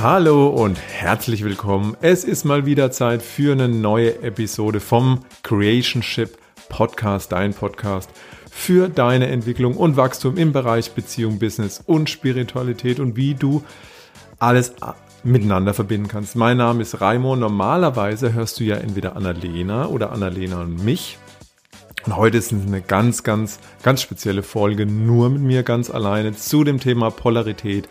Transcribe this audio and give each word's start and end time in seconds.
Hallo 0.00 0.46
und 0.46 0.78
herzlich 0.78 1.42
willkommen. 1.42 1.96
Es 2.00 2.22
ist 2.22 2.44
mal 2.44 2.64
wieder 2.66 2.92
Zeit 2.92 3.20
für 3.20 3.50
eine 3.50 3.66
neue 3.66 4.22
Episode 4.22 4.78
vom 4.78 5.24
Creationship 5.42 6.38
Podcast, 6.68 7.32
dein 7.32 7.52
Podcast 7.52 8.08
für 8.48 8.88
deine 8.88 9.26
Entwicklung 9.26 9.76
und 9.76 9.96
Wachstum 9.96 10.36
im 10.36 10.52
Bereich 10.52 10.92
Beziehung, 10.92 11.40
Business 11.40 11.82
und 11.84 12.08
Spiritualität 12.08 13.00
und 13.00 13.16
wie 13.16 13.34
du 13.34 13.64
alles 14.38 14.72
miteinander 15.24 15.74
verbinden 15.74 16.06
kannst. 16.06 16.36
Mein 16.36 16.58
Name 16.58 16.82
ist 16.82 17.00
Raimo. 17.00 17.34
Normalerweise 17.34 18.32
hörst 18.34 18.60
du 18.60 18.64
ja 18.64 18.76
entweder 18.76 19.16
Annalena 19.16 19.86
oder 19.86 20.12
Annalena 20.12 20.60
und 20.60 20.84
mich. 20.84 21.18
Und 22.06 22.16
heute 22.16 22.38
ist 22.38 22.52
eine 22.52 22.82
ganz, 22.82 23.24
ganz, 23.24 23.58
ganz 23.82 24.00
spezielle 24.00 24.44
Folge 24.44 24.86
nur 24.86 25.28
mit 25.28 25.42
mir 25.42 25.64
ganz 25.64 25.90
alleine 25.90 26.36
zu 26.36 26.62
dem 26.62 26.78
Thema 26.78 27.10
Polarität, 27.10 27.88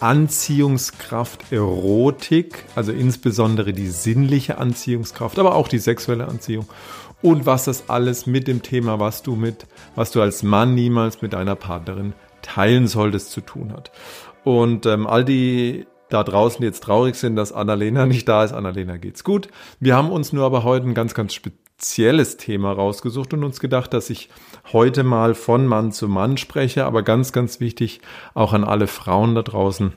Anziehungskraft, 0.00 1.52
Erotik, 1.52 2.64
also 2.74 2.90
insbesondere 2.90 3.72
die 3.72 3.88
sinnliche 3.88 4.58
Anziehungskraft, 4.58 5.38
aber 5.38 5.54
auch 5.54 5.68
die 5.68 5.78
sexuelle 5.78 6.26
Anziehung 6.26 6.66
und 7.22 7.46
was 7.46 7.64
das 7.64 7.88
alles 7.88 8.26
mit 8.26 8.48
dem 8.48 8.62
Thema, 8.62 8.98
was 8.98 9.22
du 9.22 9.36
mit, 9.36 9.66
was 9.94 10.10
du 10.10 10.22
als 10.22 10.42
Mann 10.42 10.74
niemals 10.74 11.22
mit 11.22 11.32
deiner 11.32 11.54
Partnerin 11.54 12.14
teilen 12.42 12.86
solltest, 12.86 13.30
zu 13.30 13.42
tun 13.42 13.72
hat. 13.72 13.90
Und 14.42 14.86
ähm, 14.86 15.06
all 15.06 15.24
die 15.24 15.86
da 16.10 16.24
draußen, 16.24 16.62
jetzt 16.64 16.82
traurig 16.82 17.14
sind, 17.14 17.36
dass 17.36 17.52
Annalena 17.52 18.06
nicht 18.06 18.28
da 18.28 18.44
ist, 18.44 18.52
Annalena 18.52 18.96
geht's 18.96 19.24
gut. 19.24 19.48
Wir 19.78 19.96
haben 19.96 20.10
uns 20.10 20.32
nur 20.32 20.44
aber 20.44 20.64
heute 20.64 20.86
ein 20.86 20.94
ganz, 20.94 21.14
ganz 21.14 21.34
spezielles 21.34 22.36
Thema 22.36 22.72
rausgesucht 22.72 23.32
und 23.32 23.44
uns 23.44 23.60
gedacht, 23.60 23.94
dass 23.94 24.10
ich 24.10 24.28
heute 24.72 25.02
mal 25.02 25.34
von 25.34 25.66
Mann 25.66 25.92
zu 25.92 26.08
Mann 26.08 26.36
spreche, 26.36 26.84
aber 26.84 27.02
ganz, 27.02 27.32
ganz 27.32 27.60
wichtig 27.60 28.00
auch 28.34 28.52
an 28.52 28.64
alle 28.64 28.86
Frauen 28.86 29.34
da 29.34 29.42
draußen. 29.42 29.94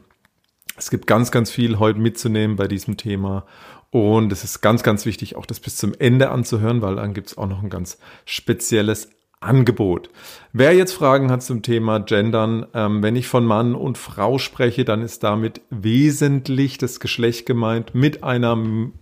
Es 0.77 0.89
gibt 0.89 1.07
ganz, 1.07 1.31
ganz 1.31 1.51
viel 1.51 1.79
heute 1.79 1.99
mitzunehmen 1.99 2.55
bei 2.55 2.67
diesem 2.67 2.97
Thema. 2.97 3.45
Und 3.91 4.31
es 4.31 4.43
ist 4.43 4.61
ganz, 4.61 4.81
ganz 4.81 5.05
wichtig, 5.05 5.35
auch 5.35 5.45
das 5.45 5.59
bis 5.59 5.75
zum 5.75 5.93
Ende 5.99 6.31
anzuhören, 6.31 6.81
weil 6.81 6.95
dann 6.95 7.13
gibt 7.13 7.27
es 7.27 7.37
auch 7.37 7.47
noch 7.47 7.61
ein 7.61 7.69
ganz 7.69 7.99
spezielles 8.25 9.09
Angebot. 9.43 10.09
Wer 10.51 10.73
jetzt 10.73 10.93
Fragen 10.93 11.31
hat 11.31 11.43
zum 11.43 11.61
Thema 11.61 11.99
Gendern, 11.99 12.65
ähm, 12.73 13.03
wenn 13.03 13.15
ich 13.15 13.27
von 13.27 13.45
Mann 13.45 13.75
und 13.75 13.97
Frau 13.97 14.37
spreche, 14.37 14.85
dann 14.85 15.01
ist 15.01 15.23
damit 15.23 15.61
wesentlich 15.69 16.77
das 16.77 16.99
Geschlecht 16.99 17.45
gemeint 17.45 17.95
mit 17.95 18.23
einer 18.23 18.57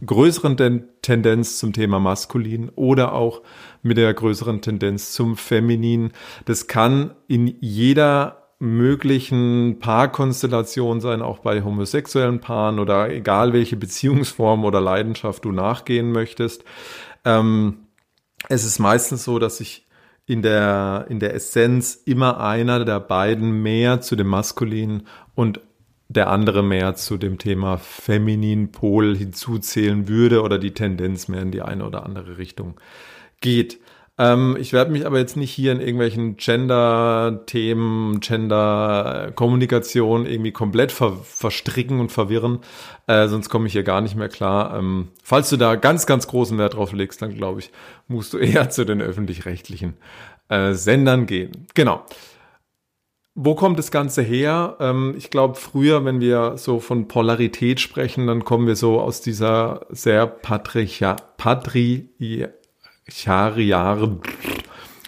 größeren 0.05 0.85
Tendenz 1.01 1.57
zum 1.57 1.73
Thema 1.73 1.99
maskulin 1.99 2.69
oder 2.75 3.13
auch 3.13 3.41
mit 3.83 3.97
der 3.97 4.13
größeren 4.13 4.61
Tendenz 4.61 5.11
zum 5.11 5.37
feminin. 5.37 6.11
Das 6.45 6.67
kann 6.67 7.11
in 7.27 7.55
jeder 7.59 8.41
möglichen 8.61 9.79
Paarkonstellation 9.79 11.01
sein, 11.01 11.23
auch 11.23 11.39
bei 11.39 11.63
homosexuellen 11.63 12.39
Paaren 12.39 12.77
oder 12.77 13.09
egal 13.09 13.53
welche 13.53 13.75
Beziehungsform 13.75 14.65
oder 14.65 14.79
Leidenschaft 14.79 15.43
du 15.45 15.51
nachgehen 15.51 16.11
möchtest. 16.11 16.63
Ähm, 17.25 17.87
es 18.49 18.63
ist 18.63 18.77
meistens 18.77 19.23
so, 19.23 19.39
dass 19.39 19.57
sich 19.57 19.87
in 20.31 20.41
der, 20.41 21.07
in 21.09 21.19
der 21.19 21.35
Essenz 21.35 22.01
immer 22.05 22.39
einer 22.39 22.85
der 22.85 23.01
beiden 23.01 23.61
mehr 23.61 23.99
zu 23.99 24.15
dem 24.15 24.27
maskulinen 24.27 25.05
und 25.35 25.59
der 26.07 26.29
andere 26.29 26.63
mehr 26.63 26.95
zu 26.95 27.17
dem 27.17 27.37
Thema 27.37 27.77
feminin 27.77 28.71
Pol 28.71 29.17
hinzuzählen 29.17 30.07
würde 30.07 30.41
oder 30.41 30.57
die 30.57 30.73
Tendenz 30.73 31.27
mehr 31.27 31.41
in 31.41 31.51
die 31.51 31.61
eine 31.61 31.85
oder 31.85 32.05
andere 32.05 32.37
Richtung 32.37 32.79
geht. 33.41 33.81
Ähm, 34.21 34.55
ich 34.59 34.71
werde 34.71 34.91
mich 34.91 35.07
aber 35.07 35.17
jetzt 35.17 35.35
nicht 35.35 35.51
hier 35.51 35.71
in 35.71 35.79
irgendwelchen 35.79 36.37
Gender-Themen, 36.37 38.19
Gender-Kommunikation 38.19 40.27
irgendwie 40.27 40.51
komplett 40.51 40.91
ver 40.91 41.13
verstricken 41.23 41.99
und 41.99 42.11
verwirren, 42.11 42.59
äh, 43.07 43.27
sonst 43.27 43.49
komme 43.49 43.65
ich 43.65 43.73
hier 43.73 43.83
gar 43.83 44.01
nicht 44.01 44.15
mehr 44.15 44.29
klar. 44.29 44.77
Ähm, 44.77 45.07
falls 45.23 45.49
du 45.49 45.57
da 45.57 45.75
ganz, 45.75 46.05
ganz 46.05 46.27
großen 46.27 46.59
Wert 46.59 46.75
drauf 46.75 46.91
legst, 46.91 47.21
dann 47.21 47.33
glaube 47.33 47.61
ich, 47.61 47.71
musst 48.07 48.33
du 48.33 48.37
eher 48.37 48.69
zu 48.69 48.85
den 48.85 49.01
öffentlich-rechtlichen 49.01 49.95
äh, 50.51 50.73
Sendern 50.73 51.25
gehen. 51.25 51.65
Genau. 51.73 52.05
Wo 53.33 53.55
kommt 53.55 53.79
das 53.79 53.91
Ganze 53.91 54.21
her? 54.21 54.75
Ähm, 54.81 55.15
ich 55.17 55.29
glaube, 55.29 55.55
früher, 55.55 56.03
wenn 56.03 56.19
wir 56.19 56.57
so 56.57 56.81
von 56.81 57.07
Polarität 57.07 57.79
sprechen, 57.79 58.27
dann 58.27 58.43
kommen 58.43 58.67
wir 58.67 58.75
so 58.75 58.99
aus 58.99 59.21
dieser 59.21 59.85
sehr 59.89 60.27
patriarcha 60.27 61.15
patri 61.37 62.09
Patriarchariat. 63.05 64.19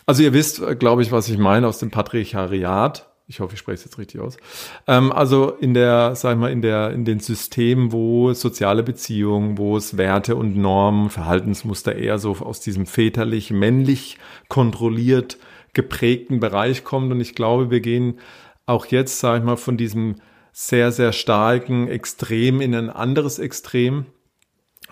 Also 0.05 0.23
ihr 0.23 0.33
wisst, 0.33 0.79
glaube 0.79 1.01
ich, 1.01 1.11
was 1.11 1.27
ich 1.27 1.37
meine 1.37 1.67
aus 1.67 1.79
dem 1.79 1.91
Patriarchariat. 1.91 3.12
Ich 3.33 3.39
hoffe, 3.39 3.55
ich 3.55 3.59
spreche 3.59 3.75
es 3.75 3.85
jetzt 3.85 3.97
richtig 3.97 4.21
aus. 4.21 4.37
Ähm, 4.85 5.11
also 5.11 5.49
in 5.49 5.73
der, 5.73 6.15
sag 6.15 6.33
ich 6.33 6.39
mal, 6.39 6.51
in 6.51 6.61
der, 6.61 6.91
in 6.91 7.03
den 7.03 7.19
Systemen, 7.19 7.91
wo 7.91 8.31
soziale 8.33 8.83
Beziehungen, 8.83 9.57
wo 9.57 9.75
es 9.75 9.97
Werte 9.97 10.35
und 10.35 10.55
Normen, 10.55 11.09
Verhaltensmuster 11.09 11.95
eher 11.95 12.19
so 12.19 12.33
aus 12.33 12.59
diesem 12.59 12.85
väterlich, 12.85 13.49
männlich 13.49 14.19
kontrolliert 14.49 15.39
geprägten 15.73 16.39
Bereich 16.39 16.83
kommt. 16.83 17.11
Und 17.11 17.21
ich 17.21 17.33
glaube, 17.33 17.71
wir 17.71 17.81
gehen 17.81 18.19
auch 18.67 18.85
jetzt, 18.85 19.19
sag 19.19 19.39
ich 19.39 19.43
mal, 19.43 19.57
von 19.57 19.77
diesem 19.77 20.17
sehr, 20.51 20.91
sehr 20.91 21.11
starken 21.11 21.87
Extrem 21.87 22.61
in 22.61 22.75
ein 22.75 22.91
anderes 22.91 23.39
Extrem 23.39 24.05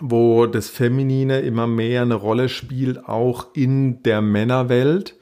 wo 0.00 0.46
das 0.46 0.68
Feminine 0.68 1.40
immer 1.40 1.68
mehr 1.68 2.02
eine 2.02 2.14
Rolle 2.14 2.48
spielt, 2.48 3.06
auch 3.08 3.54
in 3.54 4.02
der 4.02 4.20
Männerwelt. 4.20 5.16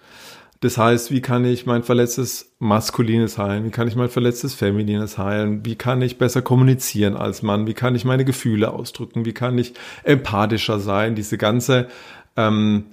Das 0.60 0.76
heißt, 0.76 1.10
wie 1.10 1.22
kann 1.22 1.46
ich 1.46 1.64
mein 1.64 1.82
verletztes 1.82 2.54
Maskulines 2.58 3.38
heilen? 3.38 3.64
Wie 3.64 3.70
kann 3.70 3.88
ich 3.88 3.96
mein 3.96 4.10
verletztes 4.10 4.54
Feminines 4.54 5.16
heilen? 5.16 5.64
Wie 5.64 5.74
kann 5.74 6.02
ich 6.02 6.18
besser 6.18 6.42
kommunizieren 6.42 7.16
als 7.16 7.40
Mann? 7.42 7.66
Wie 7.66 7.72
kann 7.72 7.94
ich 7.94 8.04
meine 8.04 8.26
Gefühle 8.26 8.70
ausdrücken? 8.70 9.24
Wie 9.24 9.32
kann 9.32 9.56
ich 9.56 9.72
empathischer 10.04 10.78
sein? 10.78 11.14
Diese 11.14 11.38
ganze 11.38 11.88
ähm, 12.36 12.86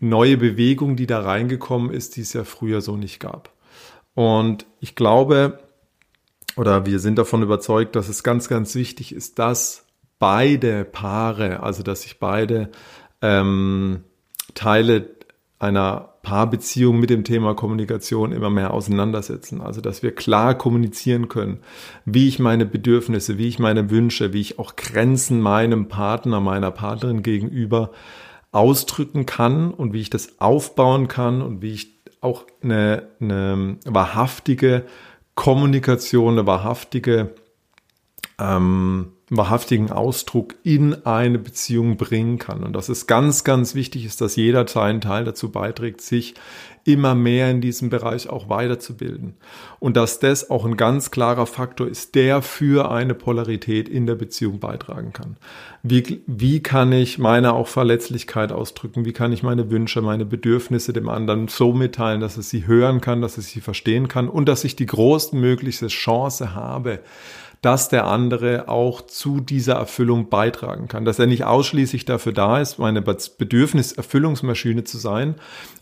neue 0.00 0.36
Bewegung, 0.36 0.96
die 0.96 1.06
da 1.06 1.20
reingekommen 1.20 1.90
ist, 1.90 2.16
die 2.16 2.22
es 2.22 2.32
ja 2.32 2.42
früher 2.42 2.80
so 2.80 2.96
nicht 2.96 3.20
gab. 3.20 3.52
Und 4.14 4.66
ich 4.80 4.96
glaube, 4.96 5.60
oder 6.56 6.86
wir 6.86 6.98
sind 6.98 7.18
davon 7.18 7.42
überzeugt, 7.42 7.94
dass 7.94 8.08
es 8.08 8.24
ganz, 8.24 8.48
ganz 8.48 8.74
wichtig 8.74 9.14
ist, 9.14 9.38
dass 9.38 9.86
beide 10.18 10.84
Paare, 10.84 11.62
also 11.62 11.84
dass 11.84 12.02
sich 12.02 12.18
beide 12.18 12.70
ähm, 13.22 14.02
Teile 14.54 15.10
einer 15.58 16.15
Paarbeziehung 16.26 16.98
mit 16.98 17.08
dem 17.08 17.22
Thema 17.22 17.54
Kommunikation 17.54 18.32
immer 18.32 18.50
mehr 18.50 18.74
auseinandersetzen. 18.74 19.60
Also 19.60 19.80
dass 19.80 20.02
wir 20.02 20.12
klar 20.12 20.58
kommunizieren 20.58 21.28
können, 21.28 21.60
wie 22.04 22.26
ich 22.26 22.40
meine 22.40 22.66
Bedürfnisse, 22.66 23.38
wie 23.38 23.46
ich 23.46 23.60
meine 23.60 23.90
Wünsche, 23.90 24.32
wie 24.32 24.40
ich 24.40 24.58
auch 24.58 24.74
Grenzen 24.74 25.40
meinem 25.40 25.86
Partner, 25.86 26.40
meiner 26.40 26.72
Partnerin 26.72 27.22
gegenüber 27.22 27.92
ausdrücken 28.50 29.24
kann 29.24 29.72
und 29.72 29.92
wie 29.92 30.00
ich 30.00 30.10
das 30.10 30.40
aufbauen 30.40 31.06
kann 31.06 31.42
und 31.42 31.62
wie 31.62 31.74
ich 31.74 31.94
auch 32.20 32.44
eine, 32.60 33.06
eine 33.20 33.78
wahrhaftige 33.84 34.84
Kommunikation, 35.36 36.32
eine 36.32 36.46
wahrhaftige 36.48 37.34
ähm, 38.40 39.12
wahrhaftigen 39.28 39.90
Ausdruck 39.90 40.54
in 40.62 41.04
eine 41.04 41.38
Beziehung 41.38 41.96
bringen 41.96 42.38
kann. 42.38 42.62
Und 42.62 42.74
dass 42.74 42.88
es 42.88 43.08
ganz, 43.08 43.42
ganz 43.42 43.74
wichtig 43.74 44.04
ist, 44.04 44.20
dass 44.20 44.36
jeder 44.36 44.68
seinen 44.68 45.00
Teil 45.00 45.24
dazu 45.24 45.50
beiträgt, 45.50 46.00
sich 46.00 46.34
immer 46.84 47.16
mehr 47.16 47.50
in 47.50 47.60
diesem 47.60 47.90
Bereich 47.90 48.28
auch 48.28 48.48
weiterzubilden. 48.48 49.34
Und 49.80 49.96
dass 49.96 50.20
das 50.20 50.50
auch 50.50 50.64
ein 50.64 50.76
ganz 50.76 51.10
klarer 51.10 51.46
Faktor 51.46 51.88
ist, 51.88 52.14
der 52.14 52.42
für 52.42 52.90
eine 52.90 53.14
Polarität 53.14 53.88
in 53.88 54.06
der 54.06 54.14
Beziehung 54.14 54.60
beitragen 54.60 55.12
kann. 55.12 55.36
Wie, 55.82 56.22
wie 56.28 56.62
kann 56.62 56.92
ich 56.92 57.18
meine 57.18 57.54
auch 57.54 57.66
Verletzlichkeit 57.66 58.52
ausdrücken? 58.52 59.04
Wie 59.04 59.12
kann 59.12 59.32
ich 59.32 59.42
meine 59.42 59.68
Wünsche, 59.70 60.00
meine 60.00 60.24
Bedürfnisse 60.24 60.92
dem 60.92 61.08
anderen 61.08 61.48
so 61.48 61.72
mitteilen, 61.72 62.20
dass 62.20 62.36
es 62.36 62.50
sie 62.50 62.68
hören 62.68 63.00
kann, 63.00 63.20
dass 63.20 63.36
es 63.36 63.48
sie 63.48 63.60
verstehen 63.60 64.06
kann 64.06 64.28
und 64.28 64.48
dass 64.48 64.62
ich 64.62 64.76
die 64.76 64.86
größtmögliche 64.86 65.88
Chance 65.88 66.54
habe, 66.54 67.00
dass 67.66 67.88
der 67.88 68.06
andere 68.06 68.68
auch 68.68 69.00
zu 69.00 69.40
dieser 69.40 69.74
Erfüllung 69.74 70.28
beitragen 70.28 70.86
kann, 70.86 71.04
dass 71.04 71.18
er 71.18 71.26
nicht 71.26 71.42
ausschließlich 71.42 72.04
dafür 72.04 72.32
da 72.32 72.60
ist, 72.60 72.78
meine 72.78 73.02
Bedürfniserfüllungsmaschine 73.02 74.84
zu 74.84 74.98
sein, 74.98 75.34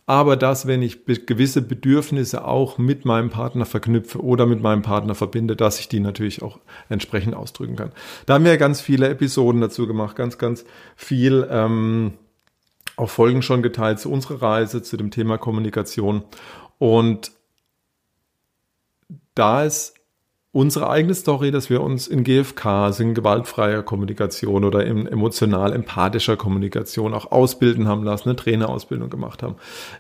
aber 0.07 0.39
dass, 0.39 0.67
wenn 0.67 0.81
ich 0.81 1.05
gewisse 1.05 1.61
Bedürfnisse 1.61 2.47
auch 2.47 2.79
mit 2.79 3.05
meinem 3.05 3.29
Partner 3.29 3.67
verknüpfe 3.67 4.25
oder 4.25 4.47
mit 4.47 4.63
meinem 4.63 4.81
Partner 4.81 5.15
verbinde, 5.15 5.57
dass 5.57 5.79
ich 5.79 5.91
die 5.91 6.01
natürlich 6.01 6.41
auch 6.41 6.59
entsprechend 6.89 7.35
ausdrücken 7.35 7.77
kann. 7.77 7.93
Da 8.25 8.33
haben 8.33 8.47
wir 8.47 8.57
ganz 8.57 8.81
viele 8.81 9.11
Episoden 9.11 9.61
dazu 9.61 9.87
gemacht, 9.87 10.17
ganz, 10.17 10.39
ganz 10.39 10.65
viel 10.97 11.47
ähm, 11.51 12.15
auch 12.97 13.11
Folgen 13.11 13.43
schon 13.43 13.63
geteilt 13.63 14.01
zu 14.01 14.11
unserer 14.11 14.41
Reise, 14.41 14.83
zu 14.83 14.97
dem 14.97 15.11
Thema 15.11 15.37
Kommunikation. 15.37 16.25
Und 16.79 17.31
da 19.35 19.65
ist 19.65 19.94
unsere 20.55 20.89
eigene 20.89 21.15
Story, 21.15 21.51
dass 21.51 21.69
wir 21.69 21.83
uns 21.83 22.07
in 22.07 22.23
GFK, 22.23 22.85
also 22.85 23.03
in 23.03 23.13
gewaltfreier 23.13 23.83
Kommunikation 23.83 24.65
oder 24.65 24.87
in 24.87 25.09
emotional 25.09 25.73
empathischer 25.73 26.37
Kommunikation 26.37 27.13
auch 27.13 27.33
ausbilden 27.33 27.89
haben 27.89 28.05
lassen, 28.05 28.29
eine 28.29 28.37
Trainerausbildung 28.37 29.11
gemacht 29.11 29.43
haben, 29.43 29.57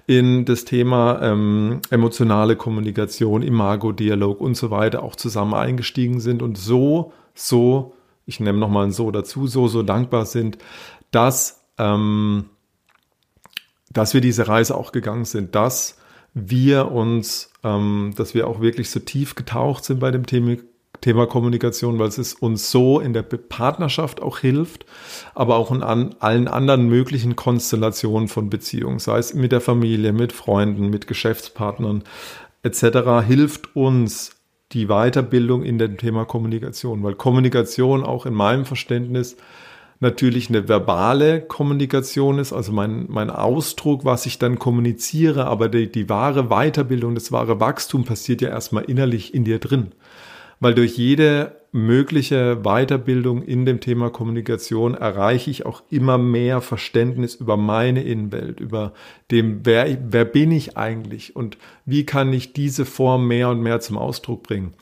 in 0.07 0.45
das 0.45 0.65
Thema 0.65 1.21
ähm, 1.23 1.81
emotionale 1.91 2.55
Kommunikation, 2.55 3.43
Imago-Dialog 3.43 4.41
und 4.41 4.57
so 4.57 4.71
weiter 4.71 5.03
auch 5.03 5.17
zusammen 5.17 5.55
eingestiegen 5.55 6.21
sind 6.21 6.41
und 6.41 6.57
so, 6.57 7.13
so, 7.35 7.97
ich 8.25 8.39
nehme 8.39 8.61
nochmal 8.61 8.87
ein 8.87 8.93
so 8.93 9.11
dazu, 9.11 9.49
so, 9.49 9.67
so 9.67 9.83
dankbar 9.83 10.25
sind, 10.25 10.59
dass, 11.11 11.65
ähm, 11.79 12.45
dass 13.91 14.15
wir 14.15 14.21
diese 14.21 14.47
Reise 14.47 14.77
auch 14.77 14.93
gegangen 14.93 15.25
sind, 15.25 15.57
dass 15.57 15.99
wir 16.35 16.91
uns, 16.91 17.51
ähm, 17.63 18.13
dass 18.17 18.35
wir 18.35 18.49
auch 18.49 18.61
wirklich 18.61 18.91
so 18.91 19.01
tief 19.01 19.37
getaucht 19.37 19.85
sind 19.85 20.01
bei 20.01 20.11
dem 20.11 20.27
Thema, 20.27 20.57
Thema 21.01 21.27
Kommunikation, 21.27 21.99
weil 21.99 22.09
es 22.09 22.35
uns 22.35 22.71
so 22.71 22.99
in 22.99 23.13
der 23.13 23.23
Partnerschaft 23.23 24.21
auch 24.23 24.39
hilft, 24.39 24.87
aber 25.35 25.57
auch 25.57 25.71
in 25.71 25.83
an, 25.83 26.17
allen 26.19 26.49
anderen 26.49 26.89
möglichen 26.89 27.37
Konstellationen 27.37 28.29
von 28.29 28.51
Beziehungen, 28.51 28.99
sei 28.99 29.19
es 29.19 29.35
mit 29.35 29.53
der 29.53 29.61
Familie, 29.61 30.13
mit 30.13 30.33
Freunden, 30.33 30.89
mit 30.89 31.07
Geschäftspartnern 31.07 32.05
etc., 32.63 33.27
hilft 33.27 33.77
uns 33.77 34.33
die 34.73 34.87
Weiterbildung 34.87 35.63
in 35.63 35.79
dem 35.79 35.99
Thema 35.99 36.25
Kommunikation, 36.25 37.03
weil 37.03 37.15
Kommunikation 37.15 38.03
auch 38.03 38.27
in 38.27 38.35
meinem 38.35 38.65
Verständnis 38.65 39.37
natürlich 40.05 40.49
eine 40.49 40.69
verbale 40.69 41.41
Kommunikation 41.41 42.39
ist, 42.39 42.53
also 42.53 42.71
mein, 42.71 43.07
mein 43.09 43.31
Ausdruck, 43.31 44.05
was 44.05 44.27
ich 44.27 44.39
dann 44.39 44.61
kommuniziere, 44.61 45.47
aber 45.47 45.69
die, 45.69 45.91
die 45.91 46.09
wahre 46.09 46.45
Weiterbildung, 46.45 47.17
das 47.17 47.33
wahre 47.33 47.59
Wachstum 47.59 48.05
passiert 48.05 48.41
ja 48.41 48.51
erstmal 48.51 48.85
innerlich 48.85 49.35
in 49.35 49.43
dir 49.43 49.59
drin. 49.59 49.89
Weil 50.61 50.75
durch 50.75 50.97
jede 50.97 51.57
mögliche 51.73 52.61
Weiterbildung 52.63 53.43
in 53.43 53.67
dem 53.67 53.81
Thema 53.81 54.11
Kommunikation 54.11 54.95
erreiche 54.95 55.51
ich 55.51 55.67
auch 55.67 55.83
immer 55.91 56.19
mehr 56.19 56.61
Verständnis 56.61 57.35
über 57.35 57.57
meine 57.57 58.05
Innenwelt, 58.05 58.61
über 58.61 58.93
dem, 59.33 59.67
wer, 59.67 59.99
wer 60.09 60.25
bin 60.25 60.53
ich 60.53 60.77
eigentlich 60.77 61.35
und 61.35 61.59
wie 61.85 62.07
kann 62.07 62.33
ich 62.33 62.53
diese 62.53 62.85
Form 62.85 63.27
mehr 63.27 63.49
und 63.49 63.61
mehr 63.61 63.81
zum 63.81 63.99
Ausdruck 63.99 64.45
bringen. 64.45 64.75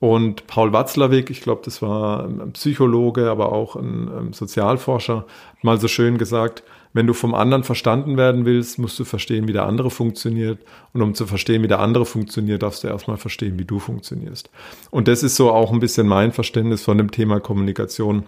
Und 0.00 0.46
Paul 0.46 0.72
Watzlawick, 0.72 1.28
ich 1.28 1.42
glaube, 1.42 1.60
das 1.62 1.82
war 1.82 2.24
ein 2.24 2.52
Psychologe, 2.52 3.30
aber 3.30 3.52
auch 3.52 3.76
ein, 3.76 4.32
Sozialforscher, 4.32 5.26
hat 5.52 5.64
mal 5.64 5.78
so 5.78 5.88
schön 5.88 6.16
gesagt, 6.16 6.62
wenn 6.94 7.06
du 7.06 7.12
vom 7.12 7.34
anderen 7.34 7.64
verstanden 7.64 8.16
werden 8.16 8.46
willst, 8.46 8.78
musst 8.78 8.98
du 8.98 9.04
verstehen, 9.04 9.46
wie 9.46 9.52
der 9.52 9.66
andere 9.66 9.90
funktioniert. 9.90 10.58
Und 10.94 11.02
um 11.02 11.14
zu 11.14 11.26
verstehen, 11.26 11.62
wie 11.62 11.68
der 11.68 11.80
andere 11.80 12.06
funktioniert, 12.06 12.62
darfst 12.62 12.82
du 12.82 12.88
erstmal 12.88 13.18
verstehen, 13.18 13.58
wie 13.58 13.66
du 13.66 13.78
funktionierst. 13.78 14.50
Und 14.90 15.06
das 15.06 15.22
ist 15.22 15.36
so 15.36 15.52
auch 15.52 15.70
ein 15.70 15.80
bisschen 15.80 16.08
mein 16.08 16.32
Verständnis 16.32 16.82
von 16.82 16.96
dem 16.96 17.10
Thema 17.10 17.38
Kommunikation, 17.38 18.24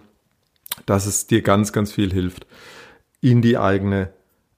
dass 0.85 1.07
es 1.07 1.25
dir 1.25 1.41
ganz, 1.41 1.73
ganz 1.73 1.91
viel 1.91 2.13
hilft, 2.13 2.45
in 3.19 3.41
die 3.41 3.57
eigene 3.57 4.13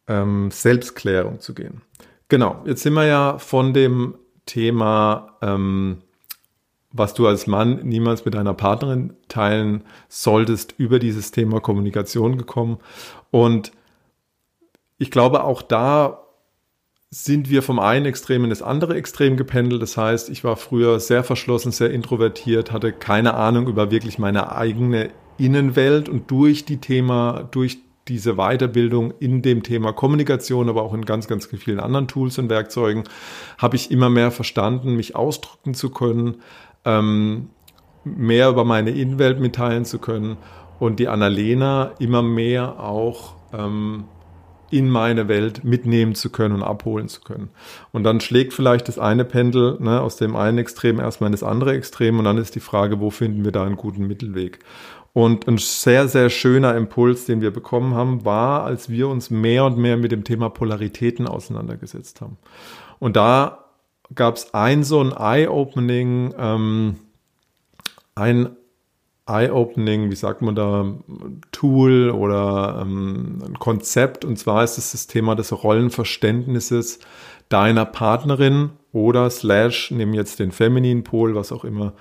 ähm, 0.07 0.51
Selbstklärung 0.51 1.39
zu 1.39 1.53
gehen. 1.55 1.81
Genau, 2.27 2.61
jetzt 2.65 2.83
sind 2.83 2.93
wir 2.93 3.05
ja 3.05 3.37
von 3.37 3.73
dem 3.73 4.15
Thema 4.45 5.37
ähm, 5.41 6.01
was 6.97 7.13
du 7.13 7.27
als 7.27 7.45
Mann 7.45 7.81
niemals 7.83 8.23
mit 8.23 8.33
deiner 8.33 8.53
Partnerin 8.53 9.13
teilen 9.27 9.83
solltest, 10.07 10.75
über 10.77 10.97
dieses 10.97 11.31
Thema 11.31 11.59
Kommunikation 11.59 12.37
gekommen. 12.37 12.77
Und 13.31 13.71
ich 14.97 15.11
glaube, 15.11 15.43
auch 15.43 15.61
da 15.61 16.21
sind 17.09 17.49
wir 17.49 17.61
vom 17.61 17.79
einen 17.79 18.05
Extrem 18.05 18.43
in 18.45 18.49
das 18.49 18.61
andere 18.61 18.95
Extrem 18.95 19.35
gependelt. 19.35 19.81
Das 19.81 19.97
heißt, 19.97 20.29
ich 20.29 20.43
war 20.43 20.55
früher 20.55 20.99
sehr 20.99 21.23
verschlossen, 21.23 21.71
sehr 21.71 21.91
introvertiert, 21.91 22.71
hatte 22.71 22.93
keine 22.93 23.33
Ahnung 23.33 23.67
über 23.67 23.91
wirklich 23.91 24.17
meine 24.17 24.55
eigene 24.55 25.11
Innenwelt 25.37 26.07
und 26.07 26.31
durch 26.31 26.65
die 26.65 26.77
Thema, 26.77 27.47
durch 27.51 27.79
diese 28.07 28.35
Weiterbildung 28.35 29.13
in 29.19 29.41
dem 29.41 29.63
Thema 29.63 29.91
Kommunikation, 29.91 30.69
aber 30.69 30.83
auch 30.83 30.93
in 30.93 31.05
ganz, 31.05 31.27
ganz 31.27 31.45
vielen 31.45 31.79
anderen 31.79 32.07
Tools 32.07 32.37
und 32.37 32.49
Werkzeugen, 32.49 33.03
habe 33.57 33.75
ich 33.75 33.91
immer 33.91 34.09
mehr 34.09 34.31
verstanden, 34.31 34.95
mich 34.95 35.15
ausdrücken 35.15 35.73
zu 35.73 35.89
können, 35.89 36.41
ähm, 36.85 37.49
mehr 38.03 38.49
über 38.49 38.63
meine 38.63 38.91
Innenwelt 38.91 39.39
mitteilen 39.39 39.85
zu 39.85 39.99
können 39.99 40.37
und 40.79 40.99
die 40.99 41.07
Annalena 41.07 41.91
immer 41.99 42.21
mehr 42.21 42.79
auch 42.79 43.35
ähm, 43.53 44.05
in 44.69 44.89
meine 44.89 45.27
Welt 45.27 45.63
mitnehmen 45.63 46.15
zu 46.15 46.29
können 46.29 46.55
und 46.55 46.63
abholen 46.63 47.07
zu 47.07 47.21
können. 47.21 47.49
Und 47.91 48.03
dann 48.03 48.19
schlägt 48.19 48.53
vielleicht 48.53 48.87
das 48.87 48.99
eine 48.99 49.23
Pendel 49.23 49.77
ne, 49.79 50.01
aus 50.01 50.17
dem 50.17 50.35
einen 50.35 50.57
Extrem 50.57 50.99
erstmal 50.99 51.27
in 51.27 51.33
das 51.33 51.43
andere 51.43 51.73
Extrem 51.73 52.19
und 52.19 52.25
dann 52.25 52.37
ist 52.37 52.55
die 52.55 52.59
Frage, 52.59 52.99
wo 52.99 53.09
finden 53.09 53.45
wir 53.45 53.51
da 53.51 53.63
einen 53.63 53.77
guten 53.77 54.07
Mittelweg? 54.07 54.59
Und 55.13 55.47
ein 55.47 55.59
sehr, 55.59 56.09
sehr 56.09 56.29
schöner 56.29 56.75
Impuls, 56.75 57.25
den 57.25 57.39
wir 57.39 57.51
bekommen 57.51 57.93
haben, 57.93 58.25
war, 58.25 58.65
als 58.65 58.89
wir 58.89 59.07
uns 59.07 59.29
mehr 59.29 59.63
und 59.63 59.77
mehr 59.77 59.95
mit 59.95 60.11
dem 60.11 60.25
Thema 60.25 60.49
Polaritäten 60.49 61.25
auseinandergesetzt 61.25 62.19
haben. 62.19 62.37
Und 62.99 63.15
da 63.15 63.64
gab 64.15 64.35
es 64.35 64.53
ein 64.53 64.83
so 64.83 65.01
ein 65.01 65.11
Eye-Opening, 65.11 66.33
ähm, 66.37 66.95
ein 68.15 68.55
Eye-Opening, 69.27 70.11
wie 70.11 70.15
sagt 70.15 70.41
man 70.41 70.55
da, 70.55 70.93
Tool 71.51 72.11
oder 72.11 72.79
ähm, 72.81 73.41
ein 73.45 73.59
Konzept. 73.59 74.23
Und 74.23 74.37
zwar 74.37 74.63
ist 74.63 74.77
es 74.77 74.91
das 74.91 75.07
Thema 75.07 75.35
des 75.35 75.51
Rollenverständnisses 75.51 76.99
deiner 77.49 77.85
Partnerin 77.85 78.71
oder 78.91 79.29
slash, 79.29 79.91
nimm 79.91 80.13
jetzt 80.13 80.39
den 80.39 80.51
Feminine 80.51 81.01
Pol, 81.01 81.35
was 81.35 81.51
auch 81.51 81.65
immer 81.65 81.93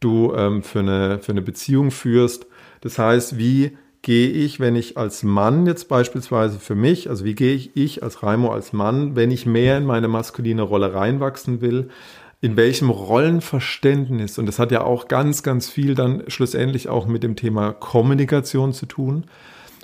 du 0.00 0.32
ähm, 0.34 0.62
für, 0.62 0.80
eine, 0.80 1.18
für 1.18 1.32
eine 1.32 1.42
Beziehung 1.42 1.90
führst. 1.90 2.46
Das 2.80 2.98
heißt, 2.98 3.38
wie 3.38 3.76
gehe 4.08 4.30
ich, 4.30 4.58
wenn 4.58 4.74
ich 4.74 4.96
als 4.96 5.22
Mann 5.22 5.66
jetzt 5.66 5.86
beispielsweise 5.86 6.58
für 6.58 6.74
mich, 6.74 7.10
also 7.10 7.26
wie 7.26 7.34
gehe 7.34 7.54
ich, 7.54 7.76
ich 7.76 8.02
als 8.02 8.22
Raimo 8.22 8.50
als 8.50 8.72
Mann, 8.72 9.16
wenn 9.16 9.30
ich 9.30 9.44
mehr 9.44 9.76
in 9.76 9.84
meine 9.84 10.08
maskuline 10.08 10.62
Rolle 10.62 10.94
reinwachsen 10.94 11.60
will, 11.60 11.90
in 12.40 12.56
welchem 12.56 12.88
Rollenverständnis, 12.88 14.38
und 14.38 14.46
das 14.46 14.58
hat 14.58 14.72
ja 14.72 14.82
auch 14.82 15.08
ganz, 15.08 15.42
ganz 15.42 15.68
viel 15.68 15.94
dann 15.94 16.22
schlussendlich 16.28 16.88
auch 16.88 17.06
mit 17.06 17.22
dem 17.22 17.36
Thema 17.36 17.74
Kommunikation 17.74 18.72
zu 18.72 18.86
tun, 18.86 19.26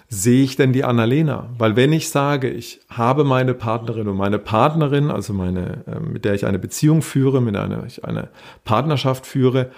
sehe 0.08 0.42
ich 0.42 0.56
denn 0.56 0.72
die 0.72 0.84
Annalena? 0.84 1.50
Weil 1.58 1.76
wenn 1.76 1.92
ich 1.92 2.08
sage, 2.08 2.48
ich 2.48 2.80
habe 2.88 3.24
meine 3.24 3.52
Partnerin 3.52 4.08
und 4.08 4.16
meine 4.16 4.38
Partnerin, 4.38 5.10
also 5.10 5.34
meine, 5.34 5.84
ähm, 5.86 6.14
mit 6.14 6.24
der 6.24 6.32
ich 6.32 6.46
eine 6.46 6.58
Beziehung 6.58 7.02
führe, 7.02 7.42
mit 7.42 7.56
einer 7.56 7.84
ich 7.84 8.06
eine 8.06 8.30
Partnerschaft 8.64 9.26
führe, 9.26 9.70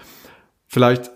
vielleicht 0.69 1.11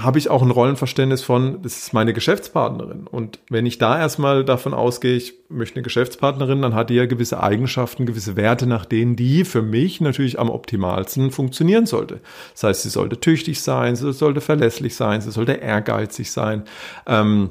habe 0.00 0.18
ich 0.18 0.30
auch 0.30 0.42
ein 0.42 0.52
Rollenverständnis 0.52 1.24
von, 1.24 1.60
das 1.62 1.76
ist 1.76 1.92
meine 1.92 2.12
Geschäftspartnerin. 2.12 3.08
Und 3.08 3.40
wenn 3.50 3.66
ich 3.66 3.78
da 3.78 3.98
erstmal 3.98 4.44
davon 4.44 4.72
ausgehe, 4.72 5.16
ich 5.16 5.34
möchte 5.48 5.76
eine 5.76 5.82
Geschäftspartnerin, 5.82 6.62
dann 6.62 6.74
hat 6.74 6.90
die 6.90 6.94
ja 6.94 7.06
gewisse 7.06 7.42
Eigenschaften, 7.42 8.06
gewisse 8.06 8.36
Werte, 8.36 8.68
nach 8.68 8.84
denen 8.84 9.16
die 9.16 9.44
für 9.44 9.60
mich 9.60 10.00
natürlich 10.00 10.38
am 10.38 10.50
optimalsten 10.50 11.32
funktionieren 11.32 11.86
sollte. 11.86 12.20
Das 12.52 12.62
heißt, 12.62 12.82
sie 12.82 12.90
sollte 12.90 13.18
tüchtig 13.18 13.60
sein, 13.60 13.96
sie 13.96 14.12
sollte 14.12 14.40
verlässlich 14.40 14.94
sein, 14.94 15.20
sie 15.20 15.32
sollte 15.32 15.54
ehrgeizig 15.54 16.30
sein. 16.30 16.62
Ähm, 17.04 17.50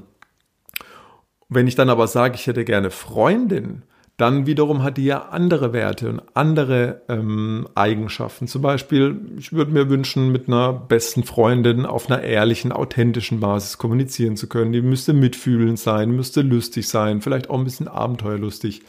wenn 1.50 1.68
ich 1.68 1.76
dann 1.76 1.90
aber 1.90 2.08
sage, 2.08 2.36
ich 2.36 2.48
hätte 2.48 2.64
gerne 2.64 2.92
Freundin, 2.92 3.84
dann 4.18 4.48
wiederum 4.48 4.82
hat 4.82 4.98
die 4.98 5.06
ja 5.06 5.30
andere 5.30 5.74
Werte 5.74 6.10
und 6.10 6.24
andere 6.34 7.04
ähm, 7.08 7.68
Eigenschaften. 7.76 8.48
Zum 8.48 8.64
Beispiel, 8.64 9.16
ich 9.38 9.54
würde 9.54 9.72
mir 9.72 9.90
wünschen, 9.90 10.32
mit 10.32 10.48
einer 10.48 10.74
besten 10.74 11.24
Freundin 11.24 11.86
auf 11.86 12.10
einer 12.10 12.24
ehrlichen, 12.24 12.72
authentischen 12.72 13.40
Basis 13.40 13.78
kommunizieren 13.78 14.36
zu 14.36 14.48
können. 14.48 14.74
Die 14.74 14.82
müsste 14.82 15.14
mitfühlend 15.14 15.78
sein, 15.78 16.10
müsste 16.10 16.42
lustig 16.42 16.88
sein, 16.88 17.22
vielleicht 17.22 17.52
auch 17.52 17.60
ein 17.60 17.64
bisschen 17.64 17.88
abenteuerlustig. 17.88 18.82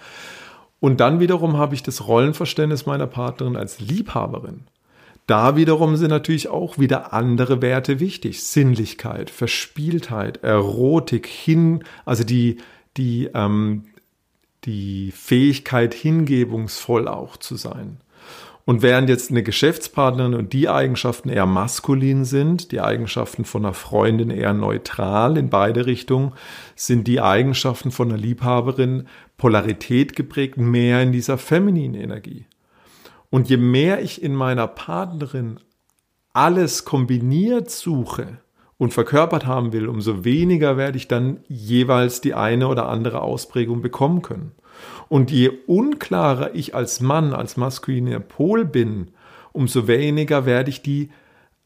Und 0.81 1.01
dann 1.01 1.21
wiederum 1.21 1.59
habe 1.59 1.75
ich 1.75 1.83
das 1.83 2.09
Rollenverständnis 2.09 2.87
meiner 2.87 3.07
Partnerin 3.07 3.57
als 3.57 3.81
Liebhaberin. 3.81 4.63
Da 5.27 5.57
wiederum 5.57 5.97
sind 5.97 6.09
natürlich 6.09 6.49
auch 6.49 6.79
wieder 6.79 7.13
andere 7.13 7.61
Werte 7.61 8.01
wichtig. 8.01 8.43
Sinnlichkeit, 8.45 9.29
Verspieltheit, 9.29 10.43
Erotik, 10.43 11.27
hin, 11.27 11.85
also 12.07 12.25
die, 12.25 12.57
die, 12.97 13.29
ähm, 13.35 13.83
die 14.69 15.13
Fähigkeit, 15.13 15.95
hingebungsvoll 15.95 17.09
auch 17.09 17.39
zu 17.39 17.57
sein. 17.57 18.01
Und 18.67 18.83
während 18.83 19.09
jetzt 19.09 19.31
eine 19.31 19.43
Geschäftspartnerin 19.43 20.35
und 20.35 20.53
die 20.53 20.69
Eigenschaften 20.69 21.31
eher 21.31 21.47
maskulin 21.47 22.27
sind, 22.27 22.71
die 22.71 22.83
Eigenschaften 22.83 23.47
von 23.47 23.65
einer 23.65 23.73
Freundin 23.73 24.29
eher 24.29 24.53
neutral 24.53 25.39
in 25.39 25.49
beide 25.49 25.87
Richtungen, 25.87 26.33
sind 26.77 27.07
die 27.07 27.23
Eigenschaften 27.23 27.91
von 27.91 28.11
einer 28.11 28.19
Liebhaberin 28.19 29.09
Polarität 29.39 30.15
geprägt, 30.15 30.59
mehr 30.59 31.03
in 31.03 31.13
dieser 31.13 31.39
femininen 31.39 31.99
Energie. 31.99 32.45
Und 33.31 33.49
je 33.49 33.57
mehr 33.57 34.03
ich 34.03 34.23
in 34.23 34.35
meiner 34.35 34.67
Partnerin 34.67 35.61
alles 36.35 36.85
kombiniert 36.85 37.71
suche, 37.71 38.37
und 38.79 38.95
verkörpert 38.95 39.45
haben 39.45 39.73
will, 39.73 39.89
umso 39.89 40.25
weniger 40.25 40.77
werde 40.77 40.97
ich 40.97 41.09
dann 41.09 41.41
jeweils 41.49 42.21
die 42.21 42.35
eine 42.35 42.69
oder 42.69 42.89
andere 42.89 43.21
Ausprägung 43.21 43.83
bekommen 43.83 44.23
können. 44.23 44.53
Und 45.09 45.31
je 45.31 45.51
unklarer 45.67 46.55
ich 46.55 46.75
als 46.75 47.01
Mann, 47.01 47.33
als 47.33 47.57
maskuliner 47.57 48.21
Pol 48.21 48.65
bin, 48.65 49.09
umso 49.53 49.89
weniger 49.89 50.47
werde 50.47 50.71
ich 50.71 50.83
die 50.83 51.11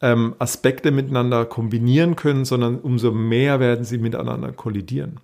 ähm, 0.01 0.35
Aspekte 0.39 0.91
miteinander 0.91 1.45
kombinieren 1.45 2.17
können, 2.17 2.45
sondern 2.45 2.79
umso 2.79 3.13
mehr 3.13 3.61
werden 3.61 3.85
sie 3.85 3.99
miteinander 3.99 4.53
kollidieren. 4.53 5.21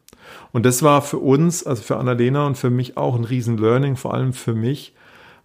Und 0.52 0.66
das 0.66 0.83
war 0.83 1.02
für 1.02 1.18
uns, 1.18 1.64
also 1.64 1.83
für 1.83 1.97
Annalena 1.97 2.47
und 2.47 2.57
für 2.57 2.71
mich 2.71 2.97
auch 2.97 3.16
ein 3.16 3.25
riesen 3.25 3.59
Learning, 3.59 3.97
vor 3.97 4.14
allem 4.14 4.33
für 4.33 4.54
mich. 4.54 4.95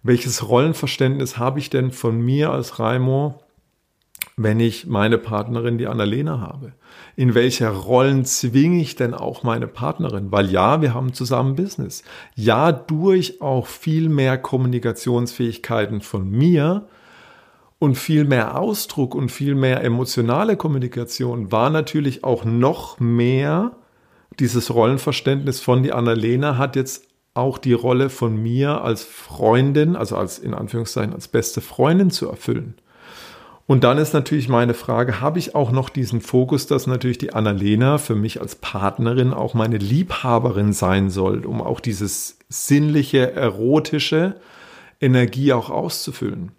Welches 0.02 0.48
Rollenverständnis 0.48 1.38
habe 1.38 1.58
ich 1.58 1.70
denn 1.70 1.90
von 1.90 2.20
mir 2.20 2.50
als 2.50 2.78
Raimo, 2.78 3.40
wenn 4.36 4.58
ich 4.60 4.86
meine 4.86 5.18
Partnerin, 5.18 5.78
die 5.78 5.86
Annalena 5.86 6.40
habe? 6.40 6.72
In 7.16 7.34
welcher 7.34 7.70
Rollen 7.70 8.24
zwinge 8.24 8.80
ich 8.80 8.96
denn 8.96 9.14
auch 9.14 9.42
meine 9.42 9.68
Partnerin? 9.68 10.32
Weil 10.32 10.50
ja, 10.50 10.82
wir 10.82 10.94
haben 10.94 11.12
zusammen 11.12 11.54
Business. 11.54 12.02
Ja, 12.34 12.72
durch 12.72 13.40
auch 13.40 13.66
viel 13.66 14.08
mehr 14.08 14.38
Kommunikationsfähigkeiten 14.38 16.00
von 16.00 16.28
mir, 16.28 16.86
und 17.84 17.96
viel 17.96 18.24
mehr 18.24 18.58
Ausdruck 18.58 19.14
und 19.14 19.30
viel 19.30 19.54
mehr 19.54 19.84
emotionale 19.84 20.56
Kommunikation 20.56 21.52
war 21.52 21.70
natürlich 21.70 22.24
auch 22.24 22.44
noch 22.44 22.98
mehr 22.98 23.72
dieses 24.40 24.74
Rollenverständnis 24.74 25.60
von 25.60 25.82
die 25.82 25.92
Annalena 25.92 26.56
hat 26.56 26.76
jetzt 26.76 27.06
auch 27.34 27.58
die 27.58 27.72
Rolle 27.72 28.10
von 28.10 28.36
mir 28.36 28.82
als 28.82 29.04
Freundin, 29.04 29.96
also 29.96 30.16
als 30.16 30.38
in 30.38 30.54
Anführungszeichen 30.54 31.12
als 31.12 31.28
beste 31.28 31.60
Freundin 31.60 32.10
zu 32.10 32.28
erfüllen. 32.28 32.74
Und 33.66 33.82
dann 33.82 33.96
ist 33.96 34.12
natürlich 34.12 34.48
meine 34.48 34.74
Frage, 34.74 35.22
habe 35.22 35.38
ich 35.38 35.54
auch 35.54 35.72
noch 35.72 35.88
diesen 35.88 36.20
Fokus, 36.20 36.66
dass 36.66 36.86
natürlich 36.86 37.16
die 37.16 37.32
Annalena 37.32 37.96
für 37.96 38.14
mich 38.14 38.40
als 38.40 38.56
Partnerin 38.56 39.32
auch 39.32 39.54
meine 39.54 39.78
Liebhaberin 39.78 40.74
sein 40.74 41.08
soll, 41.08 41.46
um 41.46 41.62
auch 41.62 41.80
dieses 41.80 42.38
sinnliche, 42.50 43.32
erotische 43.32 44.36
Energie 45.00 45.54
auch 45.54 45.70
auszufüllen. 45.70 46.52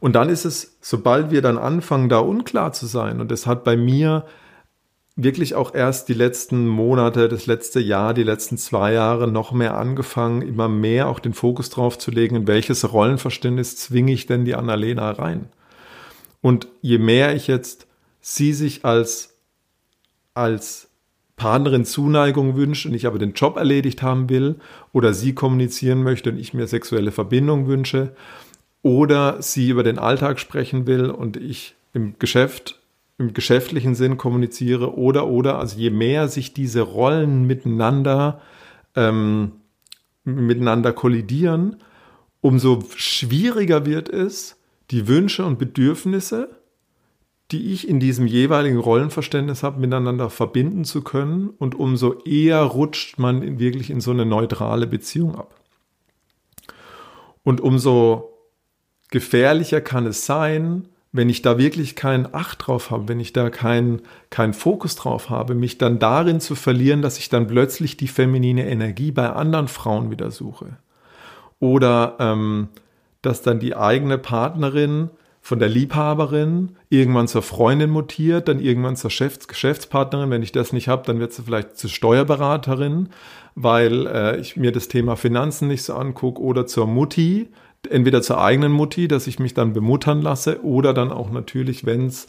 Und 0.00 0.14
dann 0.14 0.30
ist 0.30 0.46
es, 0.46 0.78
sobald 0.80 1.30
wir 1.30 1.42
dann 1.42 1.58
anfangen, 1.58 2.08
da 2.08 2.18
unklar 2.18 2.72
zu 2.72 2.86
sein, 2.86 3.20
und 3.20 3.30
das 3.30 3.46
hat 3.46 3.64
bei 3.64 3.76
mir 3.76 4.24
wirklich 5.14 5.54
auch 5.54 5.74
erst 5.74 6.08
die 6.08 6.14
letzten 6.14 6.66
Monate, 6.66 7.28
das 7.28 7.46
letzte 7.46 7.80
Jahr, 7.80 8.12
die 8.14 8.22
letzten 8.22 8.58
zwei 8.58 8.92
Jahre 8.92 9.28
noch 9.28 9.52
mehr 9.52 9.76
angefangen, 9.76 10.42
immer 10.42 10.68
mehr 10.68 11.08
auch 11.08 11.20
den 11.20 11.32
Fokus 11.32 11.70
drauf 11.70 11.98
zu 11.98 12.10
legen, 12.10 12.36
in 12.36 12.46
welches 12.46 12.92
Rollenverständnis 12.92 13.76
zwinge 13.76 14.12
ich 14.12 14.26
denn 14.26 14.44
die 14.44 14.54
Annalena 14.54 15.10
rein. 15.10 15.48
Und 16.46 16.68
je 16.80 16.98
mehr 16.98 17.34
ich 17.34 17.48
jetzt 17.48 17.88
sie 18.20 18.52
sich 18.52 18.84
als, 18.84 19.34
als 20.32 20.88
Partnerin 21.34 21.84
Zuneigung 21.84 22.54
wünsche 22.54 22.86
und 22.86 22.94
ich 22.94 23.08
aber 23.08 23.18
den 23.18 23.32
Job 23.32 23.56
erledigt 23.56 24.00
haben 24.00 24.28
will 24.28 24.54
oder 24.92 25.12
sie 25.12 25.34
kommunizieren 25.34 26.04
möchte 26.04 26.30
und 26.30 26.38
ich 26.38 26.54
mir 26.54 26.68
sexuelle 26.68 27.10
Verbindung 27.10 27.66
wünsche, 27.66 28.14
oder 28.82 29.42
sie 29.42 29.70
über 29.70 29.82
den 29.82 29.98
Alltag 29.98 30.38
sprechen 30.38 30.86
will 30.86 31.10
und 31.10 31.36
ich 31.36 31.74
im 31.94 32.14
Geschäft, 32.20 32.80
im 33.18 33.34
geschäftlichen 33.34 33.96
Sinn 33.96 34.16
kommuniziere 34.16 34.96
oder, 34.96 35.26
oder, 35.26 35.58
also 35.58 35.76
je 35.76 35.90
mehr 35.90 36.28
sich 36.28 36.54
diese 36.54 36.82
Rollen 36.82 37.48
miteinander, 37.48 38.40
ähm, 38.94 39.50
miteinander 40.22 40.92
kollidieren, 40.92 41.78
umso 42.40 42.84
schwieriger 42.94 43.84
wird 43.84 44.08
es, 44.08 44.55
die 44.90 45.08
Wünsche 45.08 45.44
und 45.44 45.58
Bedürfnisse, 45.58 46.60
die 47.52 47.72
ich 47.72 47.88
in 47.88 48.00
diesem 48.00 48.26
jeweiligen 48.26 48.78
Rollenverständnis 48.78 49.62
habe, 49.62 49.80
miteinander 49.80 50.30
verbinden 50.30 50.84
zu 50.84 51.02
können 51.02 51.50
und 51.50 51.74
umso 51.74 52.20
eher 52.24 52.60
rutscht 52.62 53.18
man 53.18 53.58
wirklich 53.58 53.90
in 53.90 54.00
so 54.00 54.10
eine 54.10 54.26
neutrale 54.26 54.86
Beziehung 54.86 55.36
ab. 55.36 55.54
Und 57.44 57.60
umso 57.60 58.32
gefährlicher 59.10 59.80
kann 59.80 60.06
es 60.06 60.26
sein, 60.26 60.88
wenn 61.12 61.28
ich 61.28 61.40
da 61.40 61.56
wirklich 61.56 61.94
keinen 61.94 62.34
Acht 62.34 62.66
drauf 62.66 62.90
habe, 62.90 63.08
wenn 63.08 63.20
ich 63.20 63.32
da 63.32 63.48
keinen 63.50 64.02
keinen 64.30 64.52
Fokus 64.52 64.96
drauf 64.96 65.30
habe, 65.30 65.54
mich 65.54 65.78
dann 65.78 65.98
darin 65.98 66.40
zu 66.40 66.54
verlieren, 66.56 67.02
dass 67.02 67.18
ich 67.18 67.28
dann 67.28 67.46
plötzlich 67.46 67.96
die 67.96 68.08
feminine 68.08 68.68
Energie 68.68 69.12
bei 69.12 69.30
anderen 69.30 69.68
Frauen 69.68 70.10
wieder 70.10 70.30
suche. 70.32 70.76
Oder 71.58 72.16
ähm, 72.18 72.68
dass 73.26 73.42
dann 73.42 73.58
die 73.58 73.76
eigene 73.76 74.18
Partnerin 74.18 75.10
von 75.42 75.58
der 75.58 75.68
Liebhaberin 75.68 76.76
irgendwann 76.88 77.28
zur 77.28 77.42
Freundin 77.42 77.90
mutiert, 77.90 78.48
dann 78.48 78.58
irgendwann 78.58 78.96
zur 78.96 79.10
Geschäfts 79.10 79.46
Geschäftspartnerin. 79.46 80.30
Wenn 80.30 80.42
ich 80.42 80.50
das 80.50 80.72
nicht 80.72 80.88
habe, 80.88 81.04
dann 81.06 81.20
wird 81.20 81.32
sie 81.32 81.42
vielleicht 81.42 81.76
zur 81.76 81.90
Steuerberaterin, 81.90 83.10
weil 83.54 84.06
äh, 84.06 84.40
ich 84.40 84.56
mir 84.56 84.72
das 84.72 84.88
Thema 84.88 85.14
Finanzen 85.14 85.68
nicht 85.68 85.84
so 85.84 85.94
angucke 85.94 86.40
oder 86.40 86.66
zur 86.66 86.86
Mutti, 86.86 87.48
entweder 87.88 88.22
zur 88.22 88.40
eigenen 88.40 88.72
Mutti, 88.72 89.06
dass 89.06 89.28
ich 89.28 89.38
mich 89.38 89.54
dann 89.54 89.72
bemuttern 89.72 90.20
lasse, 90.20 90.64
oder 90.64 90.92
dann 90.92 91.12
auch 91.12 91.30
natürlich, 91.30 91.86
wenn 91.86 92.06
es 92.06 92.26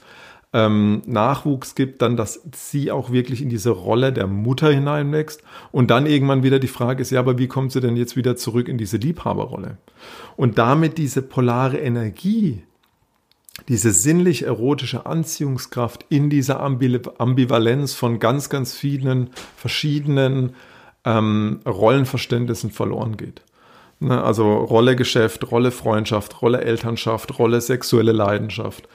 ähm, 0.54 1.02
Nachwuchs 1.06 1.76
gibt, 1.76 2.02
dann, 2.02 2.16
dass 2.16 2.42
sie 2.56 2.92
auch 2.92 3.12
wirklich 3.12 3.42
in 3.42 3.50
diese 3.50 3.72
Rolle 3.72 4.14
der 4.14 4.28
Mutter 4.28 4.72
hineinwächst. 4.72 5.44
Und 5.72 5.92
dann 5.92 6.06
irgendwann 6.06 6.44
wieder 6.44 6.60
die 6.60 6.68
Frage 6.68 7.02
ist, 7.02 7.12
ja, 7.12 7.20
aber 7.20 7.38
wie 7.38 7.48
kommt 7.48 7.72
sie 7.72 7.82
denn 7.82 7.98
jetzt 7.98 8.16
wieder 8.16 8.36
zurück 8.38 8.68
in 8.68 8.78
diese 8.78 8.98
Liebhaberrolle? 8.98 9.78
Und 10.36 10.58
damit 10.58 10.98
diese 10.98 11.22
polare 11.22 11.78
Energie, 11.78 12.64
diese 13.68 13.92
sinnlich-erotische 13.92 15.06
Anziehungskraft 15.06 16.06
in 16.10 16.30
dieser 16.30 16.62
Ambivalenz 16.62 17.94
von 17.94 18.20
ganz, 18.20 18.50
ganz 18.50 18.74
vielen 18.74 19.32
verschiedenen 19.56 20.54
ähm, 21.04 21.60
Rollenverständnissen 21.66 22.72
verloren 22.72 23.18
geht. 23.18 23.42
Ne, 24.00 24.24
also 24.24 24.58
Rolle 24.58 24.96
Geschäft, 24.96 25.52
Rolle 25.52 25.72
Freundschaft, 25.72 26.42
Rolle 26.42 26.62
Elternschaft, 26.62 27.40
Rolle 27.40 27.62
sexuelle 27.62 28.12
Leidenschaft 28.12 28.88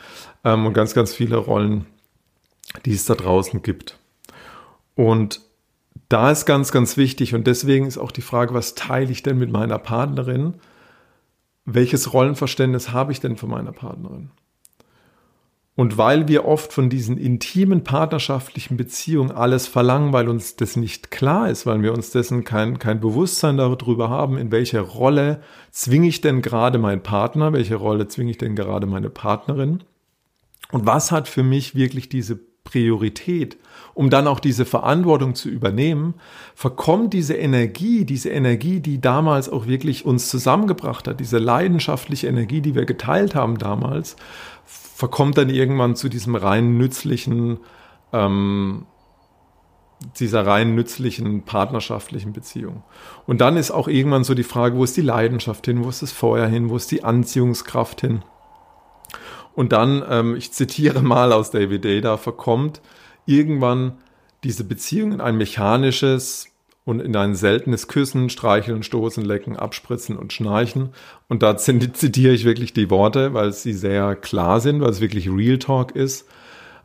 ähm, 0.45 0.67
und 0.67 0.73
ganz, 0.73 0.95
ganz 0.95 1.15
viele 1.15 1.37
Rollen, 1.37 1.87
die 2.85 2.93
es 2.93 3.05
da 3.05 3.15
draußen 3.15 3.63
gibt. 3.63 3.99
Und 4.95 5.41
da 6.09 6.31
ist 6.31 6.45
ganz, 6.45 6.73
ganz 6.73 6.97
wichtig 6.97 7.35
und 7.35 7.47
deswegen 7.47 7.87
ist 7.87 7.99
auch 7.99 8.13
die 8.13 8.21
Frage, 8.21 8.55
was 8.55 8.75
teile 8.75 9.11
ich 9.11 9.23
denn 9.23 9.39
mit 9.39 9.51
meiner 9.51 9.79
Partnerin? 9.79 10.55
Welches 11.65 12.13
Rollenverständnis 12.13 12.93
habe 12.93 13.13
ich 13.13 13.21
denn 13.21 13.37
von 13.37 13.49
meiner 13.49 13.73
Partnerin? 13.73 14.31
Und 15.75 15.97
weil 15.97 16.29
wir 16.29 16.45
oft 16.45 16.71
von 16.71 16.91
diesen 16.91 17.17
intimen 17.17 17.83
partnerschaftlichen 17.83 18.77
Beziehungen 18.77 19.31
alles 19.31 19.67
verlangen, 19.67 20.13
weil 20.13 20.29
uns 20.29 20.57
das 20.57 20.77
nicht 20.77 21.11
klar 21.11 21.49
ist, 21.49 21.65
weil 21.65 21.81
wir 21.83 21.95
uns 21.95 22.11
dessen 22.11 22.45
kein, 22.45 22.79
kein 22.79 23.01
Bewusstsein 23.01 23.57
darüber 23.57 24.11
haben, 24.11 24.37
in 24.37 24.53
welche 24.53 24.81
Rolle 24.81 25.41
zwinge 25.71 26.09
ich 26.09 26.21
denn 26.21 26.43
gerade 26.43 26.77
meinen 26.77 27.03
Partner, 27.03 27.55
welche 27.55 27.77
Rolle 27.77 28.07
zwinge 28.07 28.33
ich 28.33 28.39
denn 28.39 28.55
gerade 28.55 28.87
meine 28.87 29.09
Partnerin 29.09 29.83
und 30.73 30.87
was 30.87 31.13
hat 31.13 31.29
für 31.29 31.45
mich 31.45 31.77
wirklich 31.77 32.09
diese 32.09 32.41
Priorität, 32.65 33.59
um 33.95 34.09
dann 34.09 34.27
auch 34.27 34.41
diese 34.41 34.65
Verantwortung 34.65 35.35
zu 35.35 35.49
übernehmen, 35.49 36.15
verkommt 36.55 37.13
diese 37.13 37.35
Energie, 37.35 38.05
diese 38.05 38.31
Energie, 38.31 38.81
die 38.81 39.01
damals 39.01 39.49
auch 39.49 39.67
wirklich 39.67 40.07
uns 40.07 40.29
zusammengebracht 40.29 41.07
hat, 41.07 41.21
diese 41.21 41.39
leidenschaftliche 41.39 42.29
Energie, 42.29 42.61
die 42.61 42.75
wir 42.75 42.87
geteilt 42.87 43.35
haben 43.35 43.59
damals, 43.59 44.17
verkommt 44.65 45.37
dann 45.37 45.51
irgendwann 45.51 45.97
zu 45.97 46.09
diesem 46.09 46.35
rein 46.35 46.79
nützlichen, 46.79 47.59
ähm, 48.13 48.87
dieser 50.19 50.47
rein 50.47 50.75
nützlichen 50.75 51.43
partnerschaftlichen 51.43 52.33
Beziehung. 52.33 52.83
Und 53.27 53.41
dann 53.41 53.57
ist 53.57 53.71
auch 53.71 53.89
irgendwann 53.89 54.25
so 54.25 54.35
die 54.35 54.43
Frage, 54.43 54.77
wo 54.77 54.85
ist 54.85 54.97
die 54.97 55.03
Leidenschaft 55.03 55.67
hin, 55.67 55.85
wo 55.85 55.91
ist 55.91 56.03
das 56.03 56.13
Feuer 56.13 56.47
hin, 56.47 56.71
wo 56.71 56.77
ist 56.77 56.91
die 56.91 57.05
Anziehungskraft 57.05 58.01
hin? 58.01 58.23
Und 59.55 59.73
dann, 59.73 60.03
ähm, 60.09 60.37
ich 60.37 60.53
zitiere 60.53 61.03
mal 61.03 61.33
aus 61.33 61.51
David 61.51 61.85
Data, 61.85 62.17
verkommt 62.17 62.81
irgendwann 63.27 63.99
diese 64.45 64.65
Beziehung 64.65 65.13
in 65.13 65.21
ein 65.21 65.37
mechanisches, 65.37 66.53
und 66.85 67.01
in 67.01 67.15
ein 67.15 67.35
seltenes 67.35 67.87
Küssen, 67.87 68.29
Streicheln, 68.29 68.83
Stoßen, 68.83 69.25
Lecken, 69.25 69.57
Abspritzen 69.57 70.17
und 70.17 70.33
Schnarchen. 70.33 70.91
Und 71.29 71.43
da 71.43 71.57
zitiere 71.57 72.35
ich 72.35 72.45
wirklich 72.45 72.73
die 72.73 72.91
Worte, 72.91 73.35
weil 73.35 73.53
sie 73.53 73.73
sehr 73.73 74.17
klar 74.17 74.61
sind, 74.61 74.81
weil 74.81 74.91
es 74.91 75.01
wirklich 75.01 75.31
Real 75.31 75.59
Talk 75.59 75.95
ist. 75.95 76.27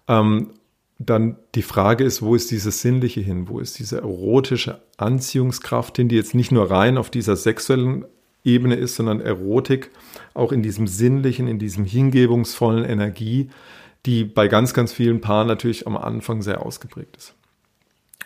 Ähm, 0.08 0.52
dann 1.00 1.38
die 1.54 1.62
Frage 1.62 2.04
ist, 2.04 2.24
wo 2.24 2.34
ist 2.34 2.50
dieses 2.50 2.82
Sinnliche 2.82 3.22
hin? 3.22 3.50
Wo 3.50 3.60
ist 3.60 3.78
diese 3.78 4.00
erotische 4.00 4.82
Anziehungskraft 4.98 5.96
hin, 5.96 6.10
die 6.10 6.16
jetzt 6.16 6.34
nicht 6.34 6.52
nur 6.52 6.72
rein 6.72 6.98
auf 6.98 7.12
dieser 7.12 7.36
sexuellen 7.36 8.06
Ebene 8.48 8.76
ist, 8.76 8.96
sondern 8.96 9.22
Erotik 9.22 9.92
auch 10.34 10.52
in 10.52 10.64
diesem 10.64 10.88
sinnlichen, 10.88 11.48
in 11.48 11.60
diesem 11.60 11.86
hingebungsvollen 11.86 12.86
Energie, 12.86 13.50
die 14.06 14.24
bei 14.24 14.48
ganz, 14.48 14.74
ganz 14.74 14.94
vielen 14.94 15.22
Paaren 15.22 15.48
natürlich 15.48 15.86
am 15.86 15.98
Anfang 15.98 16.42
sehr 16.42 16.66
ausgeprägt 16.66 17.18
ist. 17.18 17.36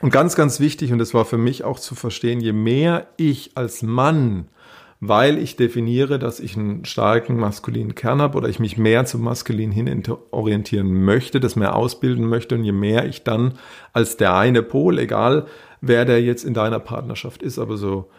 Und 0.01 0.11
ganz, 0.11 0.35
ganz 0.35 0.59
wichtig, 0.59 0.91
und 0.91 0.99
das 0.99 1.13
war 1.13 1.25
für 1.25 1.37
mich 1.37 1.63
auch 1.63 1.79
zu 1.79 1.95
verstehen, 1.95 2.39
je 2.39 2.53
mehr 2.53 3.07
ich 3.17 3.51
als 3.55 3.83
Mann, 3.83 4.47
weil 4.99 5.39
ich 5.39 5.55
definiere, 5.55 6.19
dass 6.19 6.39
ich 6.39 6.55
einen 6.55 6.85
starken 6.85 7.37
maskulinen 7.37 7.95
Kern 7.95 8.21
habe 8.21 8.37
oder 8.37 8.49
ich 8.49 8.59
mich 8.59 8.77
mehr 8.77 9.05
zum 9.05 9.21
Maskulin 9.21 9.71
hin 9.71 10.03
orientieren 10.29 11.03
möchte, 11.03 11.39
das 11.39 11.55
mehr 11.55 11.75
ausbilden 11.75 12.27
möchte, 12.27 12.55
und 12.55 12.63
je 12.63 12.71
mehr 12.71 13.05
ich 13.05 13.23
dann 13.23 13.55
als 13.93 14.17
der 14.17 14.35
eine 14.35 14.61
Pol, 14.61 14.99
egal 14.99 15.47
wer 15.81 16.05
der 16.05 16.21
jetzt 16.21 16.43
in 16.43 16.53
deiner 16.53 16.79
Partnerschaft 16.79 17.41
ist, 17.41 17.57
aber 17.57 17.77
so, 17.77 18.09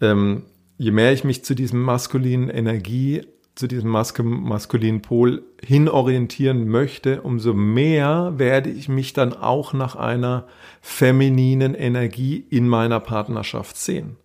ähm, 0.00 0.44
je 0.82 0.90
mehr 0.90 1.12
ich 1.12 1.22
mich 1.22 1.44
zu 1.44 1.54
diesem 1.54 1.80
maskulinen 1.80 2.50
Energie 2.50 3.22
zu 3.54 3.66
diesem 3.66 3.90
mas 3.90 4.14
maskulinen 4.18 5.02
Pol 5.02 5.42
hinorientieren 5.62 6.66
möchte, 6.66 7.20
umso 7.20 7.52
mehr 7.52 8.32
werde 8.36 8.70
ich 8.70 8.88
mich 8.88 9.12
dann 9.12 9.34
auch 9.34 9.74
nach 9.74 9.94
einer 9.94 10.46
femininen 10.80 11.74
Energie 11.74 12.46
in 12.48 12.66
meiner 12.66 12.98
Partnerschaft 12.98 13.76
sehen. 13.76 14.16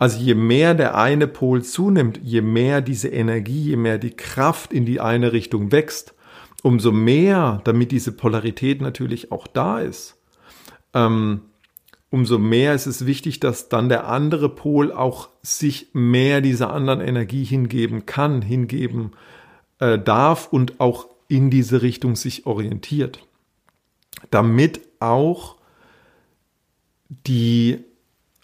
Also 0.00 0.18
je 0.18 0.34
mehr 0.34 0.74
der 0.74 0.98
eine 0.98 1.28
Pol 1.28 1.62
zunimmt, 1.62 2.18
je 2.22 2.40
mehr 2.40 2.80
diese 2.80 3.08
Energie, 3.08 3.62
je 3.62 3.76
mehr 3.76 3.98
die 3.98 4.16
Kraft 4.16 4.72
in 4.72 4.84
die 4.84 5.00
eine 5.00 5.32
Richtung 5.32 5.70
wächst, 5.70 6.14
umso 6.62 6.90
mehr, 6.90 7.60
damit 7.64 7.92
diese 7.92 8.12
Polarität 8.12 8.82
natürlich 8.82 9.30
auch 9.30 9.46
da 9.46 9.78
ist, 9.78 10.18
ähm, 10.92 11.42
umso 12.10 12.38
mehr 12.38 12.74
ist 12.74 12.86
es 12.86 13.06
wichtig, 13.06 13.40
dass 13.40 13.68
dann 13.68 13.88
der 13.88 14.08
andere 14.08 14.48
Pol 14.48 14.92
auch 14.92 15.28
sich 15.42 15.88
mehr 15.92 16.40
dieser 16.40 16.72
anderen 16.72 17.00
Energie 17.00 17.44
hingeben 17.44 18.04
kann, 18.04 18.42
hingeben 18.42 19.12
äh, 19.78 19.98
darf 19.98 20.48
und 20.52 20.80
auch 20.80 21.06
in 21.28 21.50
diese 21.50 21.82
Richtung 21.82 22.16
sich 22.16 22.46
orientiert. 22.46 23.26
Damit 24.30 24.80
auch 24.98 25.56
die, 27.08 27.84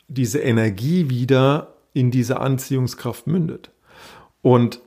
diese 0.09 0.39
Energie 0.39 1.11
wieder 1.11 1.75
in 1.93 2.11
diese 2.11 2.41
Anziehungskraft 2.41 3.27
mündet. 3.27 3.71
Und 4.43 4.81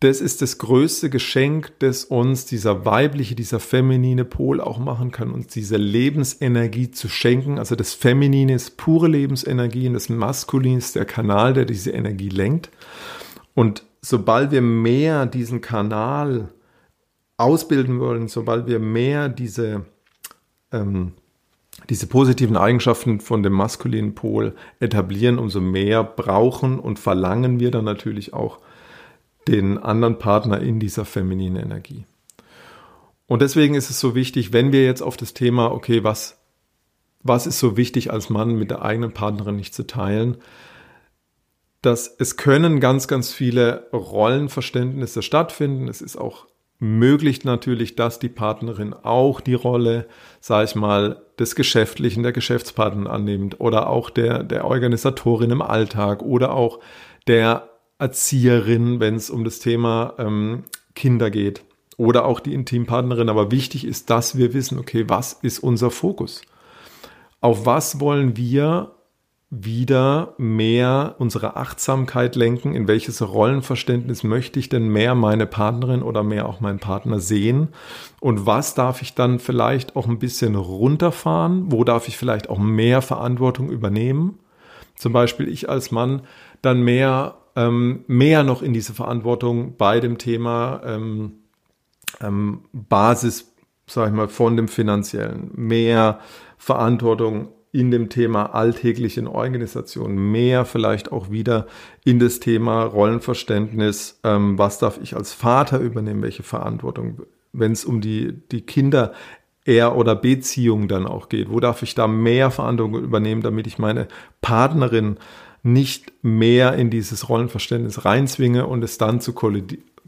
das 0.00 0.20
ist 0.20 0.42
das 0.42 0.58
größte 0.58 1.10
Geschenk, 1.10 1.72
das 1.80 2.04
uns 2.04 2.44
dieser 2.44 2.84
weibliche, 2.84 3.34
dieser 3.34 3.58
feminine 3.58 4.24
Pol 4.24 4.60
auch 4.60 4.78
machen 4.78 5.10
kann, 5.10 5.32
uns 5.32 5.48
diese 5.48 5.76
Lebensenergie 5.76 6.92
zu 6.92 7.08
schenken. 7.08 7.58
Also 7.58 7.74
das 7.74 7.94
Feminine 7.94 8.54
ist 8.54 8.76
pure 8.76 9.08
Lebensenergie 9.08 9.88
und 9.88 9.94
das 9.94 10.08
Maskuline 10.08 10.78
ist 10.78 10.94
der 10.94 11.04
Kanal, 11.04 11.52
der 11.52 11.64
diese 11.64 11.90
Energie 11.90 12.28
lenkt. 12.28 12.70
Und 13.54 13.82
sobald 14.00 14.52
wir 14.52 14.62
mehr 14.62 15.26
diesen 15.26 15.60
Kanal 15.60 16.50
ausbilden 17.36 17.98
wollen, 17.98 18.28
sobald 18.28 18.68
wir 18.68 18.78
mehr 18.78 19.28
diese, 19.28 19.84
ähm, 20.70 21.12
diese 21.90 22.06
positiven 22.06 22.56
Eigenschaften 22.56 23.18
von 23.18 23.42
dem 23.42 23.54
maskulinen 23.54 24.14
Pol 24.14 24.54
etablieren, 24.78 25.40
umso 25.40 25.60
mehr 25.60 26.04
brauchen 26.04 26.78
und 26.78 27.00
verlangen 27.00 27.58
wir 27.58 27.72
dann 27.72 27.84
natürlich 27.84 28.32
auch 28.32 28.60
den 29.48 29.78
anderen 29.78 30.18
Partner 30.18 30.60
in 30.60 30.78
dieser 30.78 31.04
femininen 31.04 31.62
Energie. 31.62 32.04
Und 33.26 33.42
deswegen 33.42 33.74
ist 33.74 33.90
es 33.90 33.98
so 33.98 34.14
wichtig, 34.14 34.52
wenn 34.52 34.72
wir 34.72 34.84
jetzt 34.84 35.02
auf 35.02 35.16
das 35.16 35.34
Thema, 35.34 35.72
okay, 35.72 36.04
was, 36.04 36.38
was 37.22 37.46
ist 37.46 37.58
so 37.58 37.76
wichtig 37.76 38.12
als 38.12 38.30
Mann 38.30 38.54
mit 38.56 38.70
der 38.70 38.82
eigenen 38.82 39.12
Partnerin 39.12 39.56
nicht 39.56 39.74
zu 39.74 39.86
teilen, 39.86 40.36
dass 41.82 42.14
es 42.18 42.36
können 42.36 42.80
ganz, 42.80 43.08
ganz 43.08 43.32
viele 43.32 43.88
Rollenverständnisse 43.92 45.22
stattfinden. 45.22 45.88
Es 45.88 46.00
ist 46.00 46.16
auch 46.16 46.46
möglich 46.78 47.44
natürlich, 47.44 47.96
dass 47.96 48.18
die 48.18 48.28
Partnerin 48.28 48.94
auch 48.94 49.40
die 49.40 49.54
Rolle, 49.54 50.06
sage 50.40 50.64
ich 50.64 50.74
mal, 50.74 51.22
des 51.38 51.54
Geschäftlichen, 51.54 52.22
der 52.22 52.32
Geschäftspartnerin 52.32 53.06
annimmt 53.06 53.60
oder 53.60 53.88
auch 53.88 54.10
der, 54.10 54.42
der 54.42 54.64
Organisatorin 54.64 55.50
im 55.50 55.62
Alltag 55.62 56.22
oder 56.22 56.52
auch 56.52 56.80
der 57.26 57.67
Erzieherin, 57.98 59.00
wenn 59.00 59.16
es 59.16 59.30
um 59.30 59.44
das 59.44 59.58
Thema 59.58 60.14
ähm, 60.18 60.64
Kinder 60.94 61.30
geht 61.30 61.64
oder 61.96 62.24
auch 62.24 62.40
die 62.40 62.54
Intimpartnerin. 62.54 63.28
Aber 63.28 63.50
wichtig 63.50 63.84
ist, 63.84 64.10
dass 64.10 64.36
wir 64.38 64.54
wissen, 64.54 64.78
okay, 64.78 65.04
was 65.08 65.32
ist 65.34 65.58
unser 65.58 65.90
Fokus? 65.90 66.42
Auf 67.40 67.66
was 67.66 68.00
wollen 68.00 68.36
wir 68.36 68.92
wieder 69.50 70.34
mehr 70.36 71.14
unsere 71.18 71.56
Achtsamkeit 71.56 72.36
lenken? 72.36 72.74
In 72.74 72.86
welches 72.86 73.26
Rollenverständnis 73.26 74.22
möchte 74.22 74.58
ich 74.58 74.68
denn 74.68 74.88
mehr 74.88 75.14
meine 75.14 75.46
Partnerin 75.46 76.02
oder 76.02 76.22
mehr 76.22 76.46
auch 76.46 76.60
meinen 76.60 76.80
Partner 76.80 77.18
sehen? 77.18 77.68
Und 78.20 78.44
was 78.44 78.74
darf 78.74 79.00
ich 79.00 79.14
dann 79.14 79.38
vielleicht 79.38 79.96
auch 79.96 80.06
ein 80.06 80.18
bisschen 80.18 80.54
runterfahren? 80.54 81.72
Wo 81.72 81.84
darf 81.84 82.08
ich 82.08 82.18
vielleicht 82.18 82.50
auch 82.50 82.58
mehr 82.58 83.00
Verantwortung 83.00 83.70
übernehmen? 83.70 84.38
Zum 84.96 85.12
Beispiel 85.12 85.48
ich 85.48 85.68
als 85.68 85.92
Mann 85.92 86.22
dann 86.60 86.82
mehr 86.82 87.36
ähm, 87.58 88.04
mehr 88.06 88.44
noch 88.44 88.62
in 88.62 88.72
diese 88.72 88.94
Verantwortung 88.94 89.76
bei 89.76 89.98
dem 89.98 90.16
Thema 90.16 90.80
ähm, 90.84 91.40
ähm, 92.20 92.60
Basis, 92.72 93.52
sag 93.88 94.08
ich 94.08 94.14
mal, 94.14 94.28
von 94.28 94.56
dem 94.56 94.68
finanziellen, 94.68 95.50
mehr 95.56 96.20
Verantwortung 96.56 97.48
in 97.72 97.90
dem 97.90 98.10
Thema 98.10 98.54
alltäglichen 98.54 99.26
Organisation, 99.26 100.14
mehr 100.16 100.64
vielleicht 100.66 101.10
auch 101.10 101.30
wieder 101.30 101.66
in 102.04 102.20
das 102.20 102.38
Thema 102.38 102.84
Rollenverständnis, 102.84 104.20
ähm, 104.22 104.56
was 104.56 104.78
darf 104.78 105.00
ich 105.02 105.16
als 105.16 105.32
Vater 105.32 105.80
übernehmen, 105.80 106.22
welche 106.22 106.44
Verantwortung, 106.44 107.22
wenn 107.52 107.72
es 107.72 107.84
um 107.84 108.00
die, 108.00 108.40
die 108.52 108.62
Kinder 108.62 109.12
er- 109.64 109.96
oder 109.96 110.14
Beziehung 110.14 110.86
dann 110.86 111.06
auch 111.08 111.28
geht, 111.28 111.50
wo 111.50 111.58
darf 111.58 111.82
ich 111.82 111.96
da 111.96 112.06
mehr 112.06 112.52
Verantwortung 112.52 113.02
übernehmen, 113.02 113.42
damit 113.42 113.66
ich 113.66 113.78
meine 113.78 114.06
Partnerin 114.40 115.18
nicht 115.62 116.12
mehr 116.22 116.74
in 116.74 116.90
dieses 116.90 117.28
Rollenverständnis 117.28 118.04
reinzwinge 118.04 118.66
und 118.66 118.82
es 118.82 118.98
dann 118.98 119.20
zu, 119.20 119.34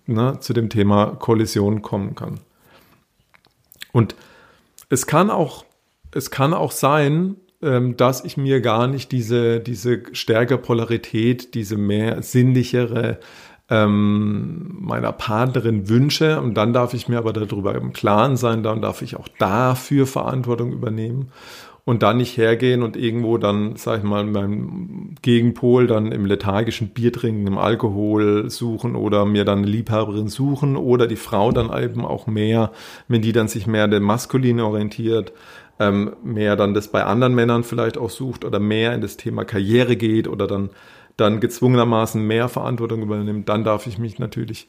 ne, 0.06 0.38
zu 0.40 0.52
dem 0.52 0.68
Thema 0.68 1.16
Kollision 1.18 1.82
kommen 1.82 2.14
kann. 2.14 2.40
Und 3.92 4.14
es 4.88 5.06
kann 5.06 5.30
auch, 5.30 5.64
es 6.12 6.30
kann 6.30 6.54
auch 6.54 6.72
sein, 6.72 7.36
ähm, 7.62 7.96
dass 7.96 8.24
ich 8.24 8.36
mir 8.36 8.60
gar 8.60 8.86
nicht 8.86 9.12
diese, 9.12 9.60
diese 9.60 10.02
stärkere 10.12 10.58
Polarität, 10.58 11.54
diese 11.54 11.76
mehr 11.76 12.22
sinnlichere 12.22 13.20
ähm, 13.68 14.76
meiner 14.80 15.12
Partnerin 15.12 15.88
wünsche. 15.88 16.40
Und 16.40 16.54
dann 16.54 16.72
darf 16.72 16.94
ich 16.94 17.08
mir 17.08 17.18
aber 17.18 17.32
darüber 17.32 17.74
im 17.74 17.92
Klaren 17.92 18.36
sein, 18.36 18.62
dann 18.62 18.80
darf 18.80 19.02
ich 19.02 19.16
auch 19.16 19.28
dafür 19.38 20.06
Verantwortung 20.06 20.72
übernehmen 20.72 21.30
und 21.84 22.02
dann 22.02 22.18
nicht 22.18 22.36
hergehen 22.36 22.82
und 22.82 22.96
irgendwo 22.96 23.38
dann, 23.38 23.76
sag 23.76 23.98
ich 23.98 24.04
mal, 24.04 24.24
beim 24.24 25.14
Gegenpol 25.22 25.86
dann 25.86 26.12
im 26.12 26.26
lethargischen 26.26 26.88
Bier 26.88 27.12
trinken, 27.12 27.46
im 27.46 27.58
Alkohol 27.58 28.50
suchen 28.50 28.96
oder 28.96 29.24
mir 29.24 29.44
dann 29.44 29.58
eine 29.58 29.66
Liebhaberin 29.66 30.28
suchen 30.28 30.76
oder 30.76 31.06
die 31.06 31.16
Frau 31.16 31.52
dann 31.52 31.70
eben 31.82 32.04
auch 32.04 32.26
mehr, 32.26 32.72
wenn 33.08 33.22
die 33.22 33.32
dann 33.32 33.48
sich 33.48 33.66
mehr 33.66 33.88
der 33.88 34.00
Maskuline 34.00 34.64
orientiert, 34.64 35.32
ähm, 35.78 36.14
mehr 36.22 36.56
dann 36.56 36.74
das 36.74 36.88
bei 36.88 37.04
anderen 37.04 37.34
Männern 37.34 37.64
vielleicht 37.64 37.96
auch 37.96 38.10
sucht 38.10 38.44
oder 38.44 38.60
mehr 38.60 38.94
in 38.94 39.00
das 39.00 39.16
Thema 39.16 39.44
Karriere 39.44 39.96
geht 39.96 40.28
oder 40.28 40.46
dann, 40.46 40.70
dann 41.16 41.40
gezwungenermaßen 41.40 42.22
mehr 42.22 42.48
Verantwortung 42.48 43.02
übernimmt, 43.02 43.48
dann 43.48 43.64
darf 43.64 43.86
ich 43.86 43.98
mich 43.98 44.18
natürlich 44.18 44.68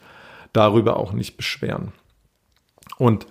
darüber 0.53 0.97
auch 0.97 1.11
nicht 1.13 1.37
beschweren. 1.37 1.91
Und 2.97 3.25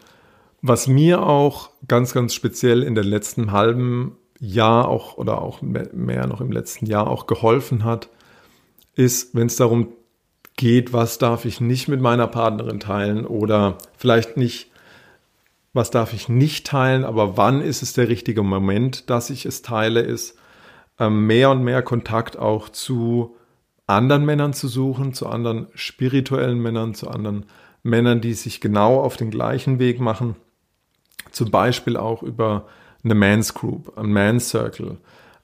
was 0.63 0.87
mir 0.87 1.23
auch 1.23 1.71
ganz, 1.89 2.13
ganz 2.13 2.35
speziell 2.35 2.83
in 2.83 2.95
den 2.95 3.05
letzten 3.05 3.53
halben 3.53 4.17
Jahr 4.39 4.89
auch 4.89 5.17
oder 5.17 5.43
auch 5.43 5.61
mehr 5.63 6.27
noch 6.27 6.41
im 6.41 6.53
letzten 6.53 6.87
Jahr 6.87 7.09
auch 7.09 7.27
geholfen 7.27 7.85
hat, 7.85 8.09
ist, 8.95 9.35
wenn 9.35 9.47
es 9.47 9.57
darum 9.57 9.89
geht, 10.57 10.93
was 10.93 11.19
darf 11.19 11.45
ich 11.45 11.61
nicht 11.61 11.89
mit 11.89 12.01
meiner 12.01 12.27
Partnerin 12.27 12.81
teilen 12.81 13.27
oder 13.27 13.79
vielleicht 13.97 14.37
nicht, 14.37 14.71
was 15.73 15.91
darf 15.91 16.13
ich 16.13 16.29
nicht 16.29 16.67
teilen, 16.67 17.05
aber 17.05 17.37
wann 17.37 17.63
ist 17.63 17.83
es 17.83 17.93
der 17.93 18.09
richtige 18.09 18.43
Moment, 18.43 19.09
dass 19.09 19.31
ich 19.31 19.47
es 19.47 19.63
teile, 19.63 20.01
ist 20.01 20.37
ähm, 20.99 21.27
mehr 21.27 21.51
und 21.51 21.63
mehr 21.63 21.83
Kontakt 21.83 22.39
auch 22.39 22.69
zu 22.69 23.37
anderen 23.87 24.25
Männern 24.25 24.53
zu 24.53 24.69
suchen, 24.69 25.15
zu 25.15 25.27
anderen 25.29 25.69
spirituellen 25.75 26.61
Männern, 26.61 26.95
zu 26.95 27.09
anderen 27.09 27.47
Männern, 27.83 28.21
die 28.21 28.35
sich 28.35 28.61
genau 28.61 29.01
auf 29.01 29.17
den 29.17 29.31
gleichen 29.31 29.79
Weg 29.79 30.01
machen 30.01 30.37
zum 31.33 31.51
Beispiel 31.51 31.97
auch 31.97 32.23
über 32.23 32.67
eine 33.05 33.15
Man's 33.15 33.55
Group, 33.55 33.97
ein 33.97 34.13
Man's 34.13 34.51
Circle, 34.51 34.99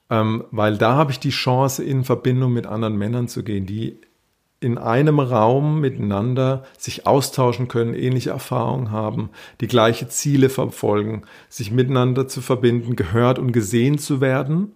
ähm, 0.09 0.45
weil 0.51 0.77
da 0.77 0.95
habe 0.95 1.11
ich 1.11 1.19
die 1.19 1.29
Chance, 1.29 1.83
in 1.83 2.03
Verbindung 2.03 2.53
mit 2.53 2.65
anderen 2.65 2.97
Männern 2.97 3.27
zu 3.27 3.43
gehen, 3.43 3.65
die 3.65 3.99
in 4.59 4.77
einem 4.77 5.19
Raum 5.19 5.81
miteinander 5.81 6.63
sich 6.77 7.05
austauschen 7.05 7.67
können, 7.67 7.93
ähnliche 7.93 8.31
Erfahrungen 8.31 8.91
haben, 8.91 9.29
die 9.61 9.67
gleiche 9.67 10.07
Ziele 10.07 10.49
verfolgen, 10.49 11.23
sich 11.47 11.71
miteinander 11.71 12.27
zu 12.27 12.41
verbinden, 12.41 12.95
gehört 12.95 13.37
und 13.37 13.51
gesehen 13.51 13.99
zu 13.99 14.19
werden, 14.19 14.71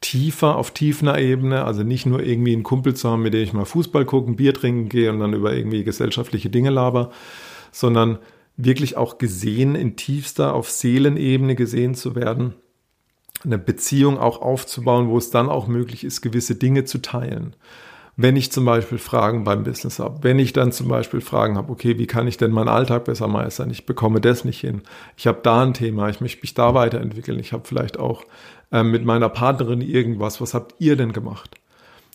tiefer, 0.00 0.56
auf 0.56 0.70
tiefener 0.70 1.18
Ebene, 1.18 1.64
also 1.64 1.82
nicht 1.82 2.06
nur 2.06 2.22
irgendwie 2.22 2.54
einen 2.54 2.62
Kumpel 2.62 2.94
zu 2.94 3.10
haben, 3.10 3.22
mit 3.22 3.34
dem 3.34 3.42
ich 3.42 3.52
mal 3.52 3.66
Fußball 3.66 4.06
gucken, 4.06 4.36
Bier 4.36 4.54
trinken 4.54 4.88
gehe 4.88 5.10
und 5.10 5.20
dann 5.20 5.34
über 5.34 5.54
irgendwie 5.54 5.84
gesellschaftliche 5.84 6.48
Dinge 6.48 6.70
laber, 6.70 7.10
sondern 7.70 8.18
wirklich 8.56 8.96
auch 8.96 9.18
gesehen, 9.18 9.74
in 9.74 9.96
tiefster, 9.96 10.54
auf 10.54 10.70
Seelenebene 10.70 11.54
gesehen 11.54 11.94
zu 11.94 12.14
werden, 12.14 12.54
eine 13.44 13.58
Beziehung 13.58 14.18
auch 14.18 14.40
aufzubauen, 14.40 15.08
wo 15.08 15.18
es 15.18 15.30
dann 15.30 15.48
auch 15.48 15.66
möglich 15.66 16.04
ist, 16.04 16.20
gewisse 16.20 16.54
Dinge 16.54 16.84
zu 16.84 16.98
teilen. 16.98 17.56
Wenn 18.14 18.36
ich 18.36 18.52
zum 18.52 18.66
Beispiel 18.66 18.98
Fragen 18.98 19.42
beim 19.42 19.64
Business 19.64 19.98
habe, 19.98 20.22
wenn 20.22 20.38
ich 20.38 20.52
dann 20.52 20.70
zum 20.70 20.88
Beispiel 20.88 21.22
Fragen 21.22 21.56
habe, 21.56 21.72
okay, 21.72 21.96
wie 21.98 22.06
kann 22.06 22.28
ich 22.28 22.36
denn 22.36 22.50
meinen 22.50 22.68
Alltag 22.68 23.06
besser 23.06 23.26
meistern? 23.26 23.70
Ich 23.70 23.86
bekomme 23.86 24.20
das 24.20 24.44
nicht 24.44 24.60
hin. 24.60 24.82
Ich 25.16 25.26
habe 25.26 25.40
da 25.42 25.62
ein 25.62 25.72
Thema, 25.72 26.10
ich 26.10 26.20
möchte 26.20 26.42
mich 26.42 26.52
da 26.52 26.74
weiterentwickeln. 26.74 27.38
Ich 27.38 27.54
habe 27.54 27.66
vielleicht 27.66 27.98
auch 27.98 28.24
äh, 28.70 28.82
mit 28.82 29.06
meiner 29.06 29.30
Partnerin 29.30 29.80
irgendwas. 29.80 30.42
Was 30.42 30.52
habt 30.52 30.74
ihr 30.78 30.96
denn 30.96 31.14
gemacht? 31.14 31.56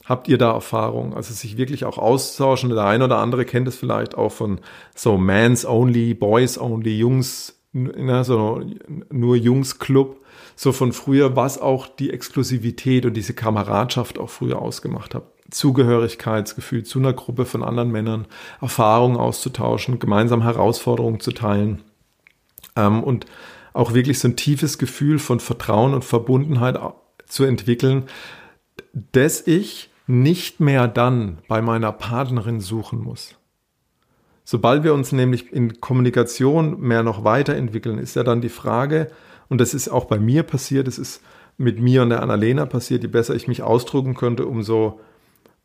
Habt 0.08 0.30
ihr 0.30 0.38
da 0.38 0.54
Erfahrung? 0.54 1.14
Also 1.14 1.34
sich 1.34 1.58
wirklich 1.58 1.84
auch 1.84 1.98
austauschen. 1.98 2.70
Der 2.70 2.86
eine 2.86 3.04
oder 3.04 3.18
andere 3.18 3.44
kennt 3.44 3.68
es 3.68 3.76
vielleicht 3.76 4.16
auch 4.16 4.32
von 4.32 4.62
so 4.96 5.18
Mans 5.18 5.66
Only, 5.66 6.14
Boys 6.14 6.58
Only, 6.58 6.98
Jungs, 6.98 7.60
ne, 7.74 8.24
so 8.24 8.62
nur 9.12 9.36
Jungs 9.36 9.80
Club. 9.80 10.24
So 10.56 10.72
von 10.72 10.94
früher, 10.94 11.36
was 11.36 11.60
auch 11.60 11.88
die 11.88 12.10
Exklusivität 12.10 13.06
und 13.06 13.16
diese 13.16 13.34
Kameradschaft 13.34 14.18
auch 14.18 14.30
früher 14.30 14.60
ausgemacht 14.62 15.14
hat. 15.14 15.24
Zugehörigkeitsgefühl 15.52 16.84
zu 16.84 17.00
einer 17.00 17.14
Gruppe 17.14 17.46
von 17.46 17.64
anderen 17.64 17.92
Männern, 17.92 18.28
Erfahrungen 18.62 19.18
auszutauschen, 19.18 20.00
gemeinsam 20.00 20.42
Herausforderungen 20.42 21.20
zu 21.20 21.32
teilen 21.32 21.84
ähm, 22.76 23.04
und 23.04 23.26
auch 23.74 23.94
wirklich 23.94 24.20
so 24.20 24.30
ein 24.30 24.36
tiefes 24.36 24.78
Gefühl 24.78 25.20
von 25.20 25.40
Vertrauen 25.40 25.94
und 25.94 26.04
Verbundenheit 26.04 26.80
zu 27.28 27.44
entwickeln, 27.44 28.06
dass 29.12 29.46
ich 29.46 29.90
nicht 30.08 30.60
mehr 30.60 30.88
dann 30.88 31.40
bei 31.48 31.62
meiner 31.62 31.92
Partnerin 31.92 32.62
suchen 32.62 33.00
muss. 33.00 33.36
Sobald 34.46 34.84
wir 34.84 34.94
uns 34.94 35.12
nämlich 35.12 35.52
in 35.52 35.82
Kommunikation 35.82 36.80
mehr 36.80 37.04
noch 37.04 37.26
weiterentwickeln, 37.26 38.00
ist 38.00 38.16
ja 38.16 38.24
dann 38.24 38.40
die 38.40 38.50
Frage, 38.50 39.12
und 39.50 39.60
das 39.60 39.74
ist 39.74 39.90
auch 39.90 40.06
bei 40.06 40.20
mir 40.20 40.44
passiert, 40.44 40.88
es 40.88 40.98
ist 40.98 41.22
mit 41.58 41.80
mir 41.80 42.04
und 42.04 42.10
der 42.10 42.22
Annalena 42.22 42.66
passiert, 42.66 43.04
je 43.04 43.10
besser 43.10 43.36
ich 43.36 43.48
mich 43.48 43.62
ausdrücken 43.62 44.14
könnte, 44.14 44.46
umso 44.46 45.02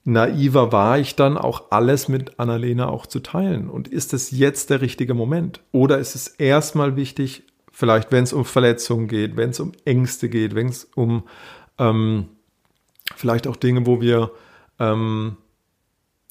naiver 0.05 0.73
war 0.73 0.99
ich 0.99 1.15
dann 1.15 1.39
auch 1.39 1.71
alles 1.71 2.09
mit 2.09 2.41
Annalena 2.41 2.89
auch 2.89 3.07
zu 3.07 3.21
teilen. 3.21 3.71
Und 3.71 3.87
ist 3.87 4.13
es 4.13 4.33
jetzt 4.33 4.71
der 4.71 4.81
richtige 4.81 5.15
Moment? 5.15 5.61
Oder 5.71 5.99
ist 5.99 6.17
es 6.17 6.27
erstmal 6.27 6.97
wichtig, 6.97 7.45
vielleicht 7.71 8.11
wenn 8.11 8.25
es 8.25 8.33
um 8.33 8.45
Verletzungen 8.45 9.07
geht, 9.07 9.37
wenn 9.37 9.51
es 9.51 9.61
um 9.61 9.73
Ängste 9.85 10.29
geht, 10.29 10.55
wenn 10.55 10.69
es 10.69 10.89
um 10.97 11.23
ähm, 11.79 12.29
vielleicht 13.16 13.46
auch 13.46 13.57
Dinge, 13.57 13.87
wo 13.87 14.01
wir, 14.01 14.31
ähm, 14.79 15.37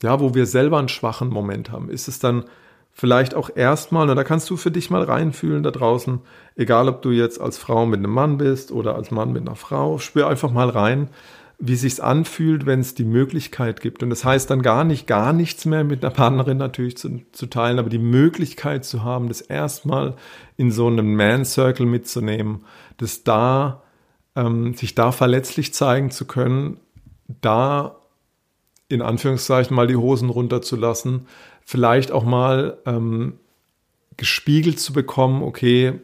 ja, 0.02 0.20
wo 0.20 0.34
wir 0.34 0.46
selber 0.46 0.80
einen 0.80 0.90
schwachen 0.90 1.30
Moment 1.30 1.72
haben, 1.72 1.90
ist 1.90 2.08
es 2.08 2.20
dann 2.20 2.46
vielleicht 2.92 3.36
auch 3.36 3.50
erstmal, 3.56 4.10
und 4.10 4.16
da 4.16 4.24
kannst 4.24 4.50
du 4.50 4.58
für 4.58 4.72
dich 4.72 4.90
mal 4.90 5.04
reinfühlen 5.04 5.64
da 5.64 5.72
draußen, 5.72 6.20
egal 6.56 6.90
ob 6.90 7.02
du 7.02 7.12
jetzt 7.12 7.40
als 7.40 7.58
Frau 7.58 7.86
mit 7.86 8.00
einem 8.00 8.12
Mann 8.14 8.38
bist 8.38 8.72
oder 8.72 8.96
als 8.96 9.12
Mann 9.12 9.32
mit 9.32 9.48
einer 9.48 9.56
Frau, 9.56 9.98
spür 9.98 10.28
einfach 10.28 10.52
mal 10.52 10.70
rein, 10.70 11.10
wie 11.64 11.76
sich's 11.76 12.00
anfühlt, 12.00 12.66
wenn 12.66 12.80
es 12.80 12.96
die 12.96 13.06
Möglichkeit 13.06 13.82
gibt. 13.82 14.02
Und 14.02 14.10
das 14.10 14.26
heißt 14.26 14.50
dann 14.50 14.64
gar 14.64 14.84
nicht, 14.84 15.06
gar 15.06 15.32
nichts 15.32 15.66
mehr 15.66 15.84
mit 15.84 16.04
einer 16.04 16.14
Partnerin 16.14 16.58
natürlich 16.58 16.98
zu, 16.98 17.22
zu 17.32 17.46
teilen, 17.46 17.78
aber 17.78 17.90
die 17.90 18.00
Möglichkeit 18.00 18.84
zu 18.84 19.04
haben, 19.04 19.28
das 19.28 19.42
erstmal 19.42 20.16
in 20.58 20.72
so 20.72 20.88
einem 20.88 21.16
Man 21.16 21.46
Circle 21.46 21.86
mitzunehmen, 21.86 22.66
das 22.98 23.24
da 23.24 23.84
ähm, 24.36 24.74
sich 24.74 24.96
da 24.96 25.12
verletzlich 25.12 25.74
zeigen 25.74 26.12
zu 26.12 26.26
können, 26.26 26.80
da 27.42 27.96
in 28.90 29.02
Anführungszeichen 29.02 29.76
mal 29.76 29.88
die 29.88 29.96
Hosen 29.96 30.30
runterzulassen, 30.30 31.28
vielleicht 31.64 32.12
auch 32.12 32.24
mal 32.24 32.78
ähm, 32.86 33.40
gespiegelt 34.18 34.80
zu 34.80 34.94
bekommen, 34.94 35.44
okay, 35.44 36.00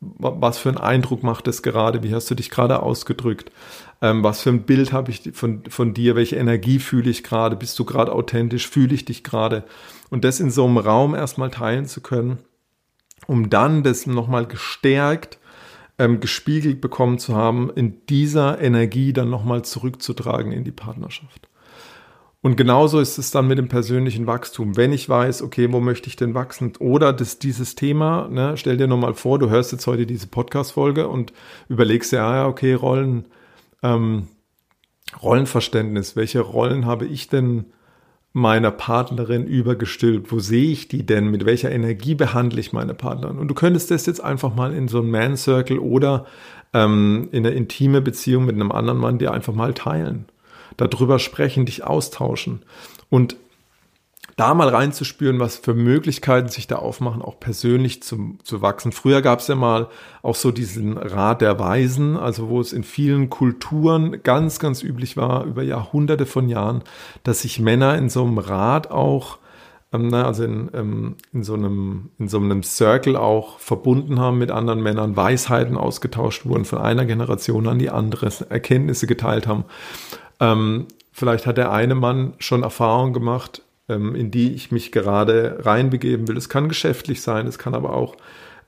was 0.00 0.58
für 0.58 0.68
einen 0.68 0.78
Eindruck 0.78 1.22
macht 1.22 1.48
es 1.48 1.62
gerade, 1.62 2.02
wie 2.02 2.14
hast 2.14 2.30
du 2.30 2.34
dich 2.34 2.50
gerade 2.50 2.82
ausgedrückt, 2.82 3.50
ähm, 4.00 4.22
was 4.22 4.42
für 4.42 4.50
ein 4.50 4.62
Bild 4.62 4.92
habe 4.92 5.10
ich 5.10 5.30
von, 5.32 5.64
von 5.68 5.92
dir, 5.92 6.14
welche 6.14 6.36
Energie 6.36 6.78
fühle 6.78 7.10
ich 7.10 7.24
gerade, 7.24 7.56
bist 7.56 7.78
du 7.78 7.84
gerade 7.84 8.12
authentisch, 8.12 8.68
fühle 8.68 8.94
ich 8.94 9.04
dich 9.04 9.24
gerade? 9.24 9.64
Und 10.10 10.24
das 10.24 10.38
in 10.38 10.50
so 10.50 10.66
einem 10.66 10.78
Raum 10.78 11.14
erstmal 11.14 11.50
teilen 11.50 11.86
zu 11.86 12.00
können, 12.00 12.38
um 13.26 13.50
dann 13.50 13.82
das 13.82 14.06
nochmal 14.06 14.46
gestärkt 14.46 15.38
ähm, 15.98 16.20
gespiegelt 16.20 16.80
bekommen 16.80 17.18
zu 17.18 17.34
haben, 17.34 17.70
in 17.70 18.06
dieser 18.06 18.60
Energie 18.60 19.12
dann 19.12 19.30
nochmal 19.30 19.62
zurückzutragen 19.62 20.52
in 20.52 20.64
die 20.64 20.72
Partnerschaft. 20.72 21.48
Und 22.40 22.56
genauso 22.56 23.00
ist 23.00 23.18
es 23.18 23.32
dann 23.32 23.48
mit 23.48 23.58
dem 23.58 23.68
persönlichen 23.68 24.28
Wachstum. 24.28 24.76
Wenn 24.76 24.92
ich 24.92 25.08
weiß, 25.08 25.42
okay, 25.42 25.72
wo 25.72 25.80
möchte 25.80 26.08
ich 26.08 26.14
denn 26.14 26.34
wachsen? 26.34 26.72
Oder 26.78 27.12
das, 27.12 27.40
dieses 27.40 27.74
Thema, 27.74 28.28
ne, 28.28 28.56
stell 28.56 28.76
dir 28.76 28.86
nochmal 28.86 29.14
vor, 29.14 29.40
du 29.40 29.50
hörst 29.50 29.72
jetzt 29.72 29.88
heute 29.88 30.06
diese 30.06 30.28
Podcast-Folge 30.28 31.08
und 31.08 31.32
überlegst 31.68 32.12
ja, 32.12 32.36
ja, 32.36 32.46
okay, 32.46 32.74
Rollen, 32.74 33.26
ähm, 33.82 34.28
Rollenverständnis. 35.20 36.14
Welche 36.14 36.40
Rollen 36.40 36.86
habe 36.86 37.06
ich 37.06 37.28
denn 37.28 37.66
meiner 38.32 38.70
Partnerin 38.70 39.46
übergestülpt? 39.46 40.30
Wo 40.30 40.38
sehe 40.38 40.70
ich 40.70 40.88
die 40.88 41.04
denn? 41.04 41.28
Mit 41.30 41.44
welcher 41.44 41.70
Energie 41.70 42.14
behandle 42.14 42.60
ich 42.60 42.72
meine 42.72 42.94
Partnerin? 42.94 43.38
Und 43.38 43.48
du 43.48 43.54
könntest 43.54 43.90
das 43.90 44.06
jetzt 44.06 44.22
einfach 44.22 44.54
mal 44.54 44.74
in 44.74 44.88
so 44.88 45.00
einem 45.00 45.10
Man 45.10 45.36
Circle 45.36 45.78
oder 45.78 46.26
ähm, 46.74 47.28
in 47.32 47.46
einer 47.46 47.54
intime 47.54 48.00
Beziehung 48.00 48.44
mit 48.44 48.54
einem 48.54 48.72
anderen 48.72 48.98
Mann 48.98 49.18
dir 49.18 49.32
einfach 49.32 49.54
mal 49.54 49.74
teilen. 49.74 50.26
Darüber 50.76 51.18
sprechen, 51.18 51.66
dich 51.66 51.84
austauschen. 51.84 52.62
Und 53.10 53.36
da 54.38 54.54
mal 54.54 54.68
reinzuspüren, 54.68 55.40
was 55.40 55.56
für 55.56 55.74
Möglichkeiten 55.74 56.48
sich 56.48 56.68
da 56.68 56.76
aufmachen, 56.76 57.22
auch 57.22 57.40
persönlich 57.40 58.04
zu, 58.04 58.38
zu 58.44 58.62
wachsen. 58.62 58.92
Früher 58.92 59.20
gab 59.20 59.40
es 59.40 59.48
ja 59.48 59.56
mal 59.56 59.88
auch 60.22 60.36
so 60.36 60.52
diesen 60.52 60.96
Rat 60.96 61.40
der 61.40 61.58
Weisen, 61.58 62.16
also 62.16 62.48
wo 62.48 62.60
es 62.60 62.72
in 62.72 62.84
vielen 62.84 63.30
Kulturen 63.30 64.22
ganz, 64.22 64.60
ganz 64.60 64.84
üblich 64.84 65.16
war, 65.16 65.44
über 65.44 65.64
Jahrhunderte 65.64 66.24
von 66.24 66.48
Jahren, 66.48 66.84
dass 67.24 67.42
sich 67.42 67.58
Männer 67.58 67.98
in 67.98 68.08
so 68.08 68.22
einem 68.22 68.38
Rat 68.38 68.92
auch 68.92 69.38
ähm, 69.92 70.14
also 70.14 70.44
in, 70.44 70.70
ähm, 70.72 71.16
in, 71.32 71.42
so 71.42 71.54
einem, 71.54 72.10
in 72.20 72.28
so 72.28 72.38
einem 72.38 72.62
Circle 72.62 73.16
auch 73.16 73.58
verbunden 73.58 74.20
haben 74.20 74.38
mit 74.38 74.52
anderen 74.52 74.82
Männern, 74.82 75.16
Weisheiten 75.16 75.76
ausgetauscht 75.76 76.46
wurden 76.46 76.64
von 76.64 76.78
einer 76.78 77.06
Generation 77.06 77.66
an 77.66 77.80
die 77.80 77.90
andere, 77.90 78.30
Erkenntnisse 78.48 79.08
geteilt 79.08 79.48
haben. 79.48 79.64
Ähm, 80.38 80.86
vielleicht 81.10 81.44
hat 81.44 81.56
der 81.56 81.72
eine 81.72 81.96
Mann 81.96 82.34
schon 82.38 82.62
Erfahrungen 82.62 83.12
gemacht, 83.12 83.62
in 83.88 84.30
die 84.30 84.52
ich 84.54 84.70
mich 84.70 84.92
gerade 84.92 85.58
reinbegeben 85.64 86.28
will. 86.28 86.36
Es 86.36 86.48
kann 86.48 86.68
geschäftlich 86.68 87.22
sein, 87.22 87.46
es 87.46 87.58
kann 87.58 87.74
aber 87.74 87.94
auch 87.94 88.16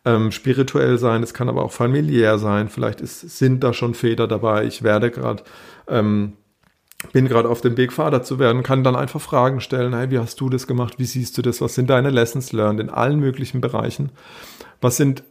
ähm, 0.04 0.32
spirituell 0.32 0.98
sein, 0.98 1.22
es 1.22 1.34
kann 1.34 1.48
aber 1.48 1.62
auch 1.62 1.72
familiär 1.72 2.38
sein. 2.38 2.68
Vielleicht 2.68 3.00
ist, 3.00 3.38
sind 3.38 3.62
da 3.62 3.72
schon 3.72 3.94
Väter 3.94 4.26
dabei. 4.26 4.64
Ich 4.64 4.82
werde 4.82 5.10
gerade, 5.10 5.42
ähm, 5.88 6.34
bin 7.12 7.28
gerade 7.28 7.48
auf 7.48 7.60
dem 7.60 7.76
Weg, 7.76 7.92
Vater 7.92 8.22
zu 8.22 8.38
werden, 8.38 8.62
kann 8.62 8.84
dann 8.84 8.96
einfach 8.96 9.20
Fragen 9.20 9.60
stellen. 9.60 9.94
Hey, 9.94 10.10
wie 10.10 10.18
hast 10.18 10.40
du 10.40 10.48
das 10.48 10.66
gemacht? 10.66 10.94
Wie 10.98 11.04
siehst 11.04 11.36
du 11.36 11.42
das? 11.42 11.60
Was 11.60 11.74
sind 11.74 11.90
deine 11.90 12.10
Lessons 12.10 12.52
learned 12.52 12.80
in 12.80 12.90
allen 12.90 13.20
möglichen 13.20 13.60
Bereichen? 13.60 14.10
Was 14.80 14.96
sind 14.96 15.22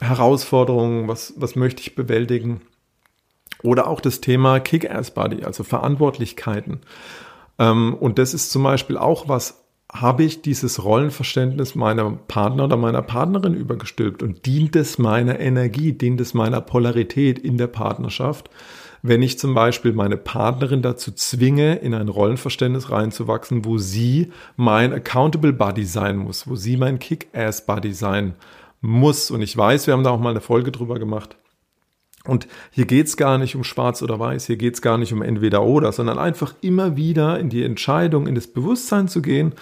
Herausforderungen? 0.00 1.08
Was, 1.08 1.34
was 1.36 1.56
möchte 1.56 1.80
ich 1.80 1.94
bewältigen? 1.94 2.60
Oder 3.62 3.86
auch 3.86 4.00
das 4.00 4.20
Thema 4.20 4.60
Kick-Ass-Body, 4.60 5.44
also 5.44 5.62
Verantwortlichkeiten. 5.64 6.80
Ähm, 7.58 7.94
und 7.94 8.18
das 8.18 8.34
ist 8.34 8.50
zum 8.50 8.62
Beispiel 8.62 8.96
auch 8.96 9.28
was, 9.28 9.62
habe 9.92 10.24
ich 10.24 10.40
dieses 10.40 10.84
Rollenverständnis 10.84 11.74
meiner 11.74 12.10
Partner 12.10 12.64
oder 12.64 12.76
meiner 12.76 13.02
Partnerin 13.02 13.54
übergestülpt 13.54 14.22
und 14.22 14.46
dient 14.46 14.74
es 14.74 14.98
meiner 14.98 15.38
Energie, 15.38 15.92
dient 15.92 16.20
es 16.20 16.32
meiner 16.32 16.62
Polarität 16.62 17.38
in 17.38 17.58
der 17.58 17.66
Partnerschaft, 17.66 18.48
wenn 19.02 19.20
ich 19.20 19.38
zum 19.38 19.52
Beispiel 19.52 19.92
meine 19.92 20.16
Partnerin 20.16 20.80
dazu 20.80 21.12
zwinge, 21.12 21.74
in 21.76 21.92
ein 21.92 22.08
Rollenverständnis 22.08 22.90
reinzuwachsen, 22.90 23.64
wo 23.64 23.76
sie 23.76 24.32
mein 24.56 24.92
Accountable 24.94 25.52
Buddy 25.52 25.84
sein 25.84 26.16
muss, 26.16 26.48
wo 26.48 26.56
sie 26.56 26.76
mein 26.76 26.98
Kick-Ass 26.98 27.66
Buddy 27.66 27.92
sein 27.92 28.34
muss. 28.80 29.30
Und 29.30 29.42
ich 29.42 29.56
weiß, 29.56 29.86
wir 29.86 29.94
haben 29.94 30.04
da 30.04 30.10
auch 30.10 30.20
mal 30.20 30.30
eine 30.30 30.40
Folge 30.40 30.72
drüber 30.72 30.98
gemacht. 30.98 31.36
Und 32.24 32.46
hier 32.70 32.86
geht's 32.86 33.16
gar 33.16 33.36
nicht 33.36 33.56
um 33.56 33.64
schwarz 33.64 34.00
oder 34.00 34.18
weiß, 34.18 34.46
hier 34.46 34.56
geht's 34.56 34.80
gar 34.80 34.96
nicht 34.96 35.12
um 35.12 35.22
entweder 35.22 35.62
oder, 35.62 35.90
sondern 35.90 36.18
einfach 36.18 36.54
immer 36.60 36.96
wieder 36.96 37.40
in 37.40 37.48
die 37.48 37.64
Entscheidung, 37.64 38.26
in 38.26 38.36
das 38.36 38.46
Bewusstsein 38.46 39.08
zu 39.08 39.22
gehen, 39.22 39.54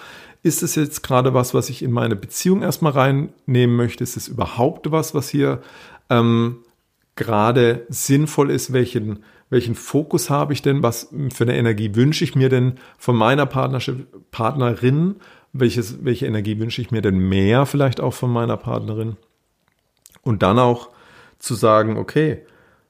ist 0.43 0.63
es 0.63 0.75
jetzt 0.75 1.03
gerade 1.03 1.33
was, 1.33 1.53
was 1.53 1.69
ich 1.69 1.83
in 1.83 1.91
meine 1.91 2.15
Beziehung 2.15 2.61
erstmal 2.61 2.93
reinnehmen 2.93 3.75
möchte? 3.75 4.03
Ist 4.03 4.17
es 4.17 4.27
überhaupt 4.27 4.91
was, 4.91 5.13
was 5.13 5.29
hier 5.29 5.61
ähm, 6.09 6.57
gerade 7.15 7.85
sinnvoll 7.89 8.49
ist? 8.49 8.73
Welchen, 8.73 9.23
welchen 9.49 9.75
Fokus 9.75 10.29
habe 10.29 10.53
ich 10.53 10.61
denn? 10.61 10.81
Was 10.81 11.09
für 11.33 11.43
eine 11.43 11.55
Energie 11.57 11.95
wünsche 11.95 12.23
ich 12.23 12.35
mir 12.35 12.49
denn 12.49 12.79
von 12.97 13.15
meiner 13.15 13.45
Partnerin? 13.45 15.15
Welches, 15.53 16.03
welche 16.03 16.25
Energie 16.25 16.57
wünsche 16.59 16.81
ich 16.81 16.89
mir 16.89 17.01
denn 17.01 17.17
mehr 17.17 17.67
vielleicht 17.67 18.01
auch 18.01 18.13
von 18.13 18.31
meiner 18.31 18.57
Partnerin? 18.57 19.17
Und 20.23 20.41
dann 20.41 20.57
auch 20.57 20.89
zu 21.41 21.55
sagen, 21.55 21.97
okay, 21.97 22.45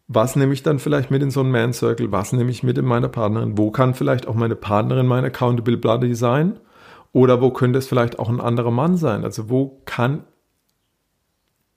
was 0.08 0.36
nehme 0.36 0.54
ich 0.54 0.62
dann 0.62 0.80
vielleicht 0.80 1.10
mit 1.10 1.24
in 1.24 1.32
so 1.32 1.40
einen 1.40 1.52
Man 1.52 1.74
Circle? 1.74 2.12
Was 2.12 2.34
nehme 2.34 2.52
ich 2.52 2.64
mit 2.64 2.78
in 2.78 2.86
meine 2.86 3.08
Partnerin? 3.08 3.58
Wo 3.58 3.72
kann 3.72 3.94
vielleicht 3.94 4.28
auch 4.28 4.36
meine 4.36 4.58
Partnerin 4.58 5.08
mein 5.08 5.24
Accountable 5.24 5.78
Buddy 5.78 6.16
sein? 6.16 6.60
Oder 7.14 7.42
wo 7.42 7.52
könnte 7.52 7.80
es 7.80 7.88
vielleicht 7.88 8.20
auch 8.20 8.30
ein 8.30 8.42
anderer 8.42 8.72
Mann 8.72 8.98
sein? 8.98 9.24
Also 9.24 9.50
wo 9.50 9.82
kann 9.86 10.26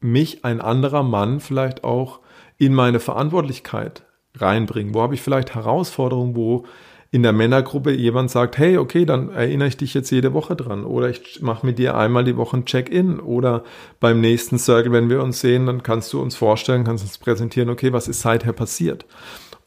mich 0.00 0.44
ein 0.44 0.60
anderer 0.60 1.04
Mann 1.04 1.38
vielleicht 1.38 1.84
auch 1.84 2.20
in 2.58 2.74
meine 2.74 2.98
Verantwortlichkeit 2.98 4.04
reinbringen? 4.34 4.94
Wo 4.94 5.02
habe 5.02 5.14
ich 5.14 5.22
vielleicht 5.22 5.54
Herausforderungen, 5.54 6.34
wo 6.34 6.64
in 7.14 7.22
der 7.22 7.33
Männergruppe 7.33 7.92
jemand 7.92 8.29
sagt, 8.33 8.59
hey, 8.59 8.77
okay, 8.77 9.05
dann 9.05 9.31
erinnere 9.31 9.68
ich 9.68 9.77
dich 9.77 9.94
jetzt 9.94 10.11
jede 10.11 10.35
Woche 10.35 10.57
dran. 10.57 10.85
Oder 10.85 11.11
ich 11.11 11.40
mache 11.42 11.64
mit 11.64 11.79
dir 11.79 11.96
einmal 11.96 12.24
die 12.24 12.37
Woche 12.37 12.57
ein 12.57 12.64
Check-in. 12.64 13.20
Oder 13.20 13.62
beim 14.00 14.20
nächsten 14.20 14.59
Circle, 14.59 14.90
wenn 14.90 15.09
wir 15.09 15.22
uns 15.22 15.40
sehen, 15.40 15.66
dann 15.66 15.85
kannst 15.85 16.12
du 16.12 16.20
uns 16.20 16.35
vorstellen, 16.35 16.83
kannst 16.83 17.05
uns 17.05 17.18
präsentieren, 17.18 17.70
okay, 17.70 17.92
was 17.92 18.09
ist 18.09 18.20
seither 18.20 18.53
passiert? 18.53 19.07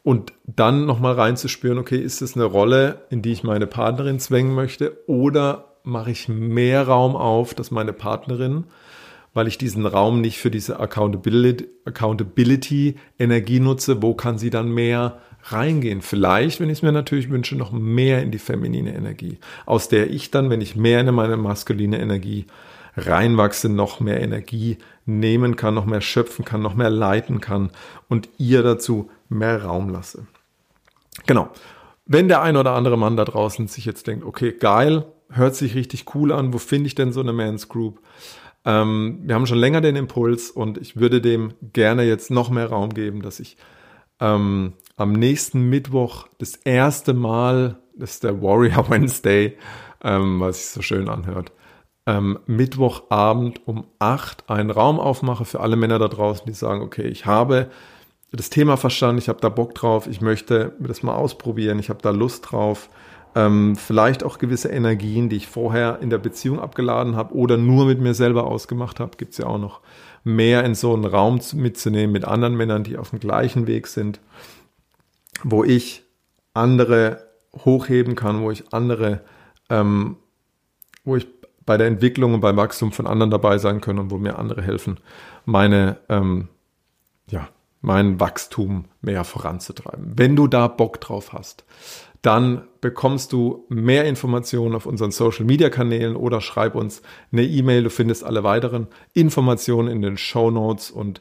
und 0.04 0.32
dann 0.46 0.86
nochmal 0.86 1.14
reinzuspüren, 1.14 1.76
okay, 1.76 1.98
ist 1.98 2.22
das 2.22 2.34
eine 2.34 2.44
Rolle, 2.44 3.02
in 3.10 3.20
die 3.20 3.32
ich 3.32 3.44
meine 3.44 3.66
Partnerin 3.66 4.18
zwängen 4.20 4.54
möchte? 4.54 4.96
Oder 5.06 5.74
mache 5.82 6.10
ich 6.10 6.28
mehr 6.28 6.86
Raum 6.86 7.14
auf, 7.14 7.52
dass 7.52 7.70
meine 7.70 7.92
Partnerin, 7.92 8.64
weil 9.34 9.46
ich 9.46 9.58
diesen 9.58 9.86
Raum 9.86 10.20
nicht 10.20 10.38
für 10.38 10.50
diese 10.50 10.80
Accountability, 10.80 11.68
Accountability 11.84 12.96
Energie 13.18 13.60
nutze, 13.60 14.02
wo 14.02 14.14
kann 14.14 14.38
sie 14.38 14.50
dann 14.50 14.72
mehr 14.72 15.18
reingehen? 15.44 16.02
Vielleicht, 16.02 16.60
wenn 16.60 16.70
ich 16.70 16.78
es 16.78 16.82
mir 16.82 16.92
natürlich 16.92 17.30
wünsche, 17.30 17.56
noch 17.56 17.72
mehr 17.72 18.22
in 18.22 18.30
die 18.30 18.38
feminine 18.38 18.94
Energie, 18.94 19.38
aus 19.66 19.88
der 19.88 20.10
ich 20.10 20.30
dann, 20.30 20.50
wenn 20.50 20.60
ich 20.60 20.76
mehr 20.76 21.00
in 21.00 21.14
meine 21.14 21.36
maskuline 21.36 22.00
Energie 22.00 22.46
reinwachse, 22.96 23.68
noch 23.68 24.00
mehr 24.00 24.20
Energie 24.20 24.78
nehmen 25.06 25.56
kann, 25.56 25.74
noch 25.74 25.86
mehr 25.86 26.00
schöpfen 26.00 26.44
kann, 26.44 26.62
noch 26.62 26.74
mehr 26.74 26.90
leiten 26.90 27.40
kann 27.40 27.70
und 28.08 28.28
ihr 28.38 28.62
dazu 28.62 29.10
mehr 29.28 29.62
Raum 29.62 29.88
lasse. 29.88 30.26
Genau. 31.26 31.50
Wenn 32.06 32.28
der 32.28 32.42
ein 32.42 32.56
oder 32.56 32.72
andere 32.72 32.96
Mann 32.96 33.16
da 33.16 33.24
draußen 33.24 33.68
sich 33.68 33.84
jetzt 33.84 34.06
denkt, 34.06 34.24
okay, 34.24 34.52
geil, 34.52 35.04
hört 35.30 35.54
sich 35.54 35.74
richtig 35.74 36.14
cool 36.14 36.32
an, 36.32 36.52
wo 36.52 36.58
finde 36.58 36.86
ich 36.86 36.94
denn 36.94 37.12
so 37.12 37.20
eine 37.20 37.32
Mans 37.32 37.68
Group? 37.68 38.00
Ähm, 38.68 39.20
wir 39.22 39.34
haben 39.34 39.46
schon 39.46 39.58
länger 39.58 39.80
den 39.80 39.96
Impuls 39.96 40.50
und 40.50 40.76
ich 40.76 40.96
würde 40.96 41.22
dem 41.22 41.54
gerne 41.72 42.02
jetzt 42.02 42.30
noch 42.30 42.50
mehr 42.50 42.66
Raum 42.66 42.90
geben, 42.90 43.22
dass 43.22 43.40
ich 43.40 43.56
ähm, 44.20 44.74
am 44.96 45.12
nächsten 45.12 45.70
Mittwoch 45.70 46.28
das 46.36 46.54
erste 46.54 47.14
Mal, 47.14 47.78
das 47.96 48.10
ist 48.10 48.24
der 48.24 48.42
Warrior 48.42 48.90
Wednesday, 48.90 49.56
ähm, 50.04 50.38
was 50.40 50.58
sich 50.58 50.68
so 50.68 50.82
schön 50.82 51.08
anhört, 51.08 51.50
ähm, 52.04 52.38
Mittwochabend 52.44 53.66
um 53.66 53.86
8 54.00 54.50
einen 54.50 54.70
Raum 54.70 55.00
aufmache 55.00 55.46
für 55.46 55.60
alle 55.60 55.76
Männer 55.76 55.98
da 55.98 56.08
draußen, 56.08 56.44
die 56.46 56.52
sagen, 56.52 56.82
okay, 56.82 57.06
ich 57.06 57.24
habe 57.24 57.70
das 58.32 58.50
Thema 58.50 58.76
verstanden, 58.76 59.16
ich 59.16 59.30
habe 59.30 59.40
da 59.40 59.48
Bock 59.48 59.74
drauf, 59.74 60.06
ich 60.06 60.20
möchte 60.20 60.74
das 60.78 61.02
mal 61.02 61.14
ausprobieren, 61.14 61.78
ich 61.78 61.88
habe 61.88 62.02
da 62.02 62.10
Lust 62.10 62.50
drauf. 62.50 62.90
Ähm, 63.38 63.76
vielleicht 63.76 64.24
auch 64.24 64.38
gewisse 64.38 64.68
Energien, 64.68 65.28
die 65.28 65.36
ich 65.36 65.46
vorher 65.46 66.00
in 66.00 66.10
der 66.10 66.18
Beziehung 66.18 66.58
abgeladen 66.58 67.14
habe 67.14 67.36
oder 67.36 67.56
nur 67.56 67.86
mit 67.86 68.00
mir 68.00 68.12
selber 68.12 68.48
ausgemacht 68.48 68.98
habe, 68.98 69.16
gibt 69.16 69.30
es 69.30 69.38
ja 69.38 69.46
auch 69.46 69.58
noch 69.58 69.80
mehr 70.24 70.64
in 70.64 70.74
so 70.74 70.92
einen 70.92 71.04
Raum 71.04 71.40
mitzunehmen 71.54 72.10
mit 72.10 72.24
anderen 72.24 72.56
Männern, 72.56 72.82
die 72.82 72.96
auf 72.96 73.10
dem 73.10 73.20
gleichen 73.20 73.68
Weg 73.68 73.86
sind, 73.86 74.18
wo 75.44 75.62
ich 75.62 76.02
andere 76.52 77.28
hochheben 77.54 78.16
kann, 78.16 78.42
wo 78.42 78.50
ich 78.50 78.72
andere, 78.72 79.20
ähm, 79.70 80.16
wo 81.04 81.14
ich 81.14 81.28
bei 81.64 81.76
der 81.76 81.86
Entwicklung 81.86 82.34
und 82.34 82.40
beim 82.40 82.56
Wachstum 82.56 82.90
von 82.90 83.06
anderen 83.06 83.30
dabei 83.30 83.58
sein 83.58 83.80
kann 83.80 84.00
und 84.00 84.10
wo 84.10 84.18
mir 84.18 84.36
andere 84.36 84.62
helfen, 84.62 84.98
meine 85.44 85.98
ähm, 86.08 86.48
ja, 87.30 87.48
mein 87.82 88.18
Wachstum 88.18 88.86
mehr 89.00 89.22
voranzutreiben. 89.22 90.14
Wenn 90.16 90.34
du 90.34 90.48
da 90.48 90.66
Bock 90.66 91.00
drauf 91.00 91.32
hast, 91.32 91.64
dann 92.22 92.66
bekommst 92.80 93.32
du 93.32 93.64
mehr 93.68 94.04
Informationen 94.04 94.74
auf 94.74 94.86
unseren 94.86 95.10
Social 95.10 95.44
Media 95.44 95.70
Kanälen 95.70 96.16
oder 96.16 96.40
schreib 96.40 96.74
uns 96.74 97.02
eine 97.32 97.44
E-Mail. 97.44 97.84
Du 97.84 97.90
findest 97.90 98.24
alle 98.24 98.42
weiteren 98.42 98.88
Informationen 99.14 99.88
in 99.88 100.02
den 100.02 100.16
Show 100.16 100.50
Notes 100.50 100.90
und 100.90 101.20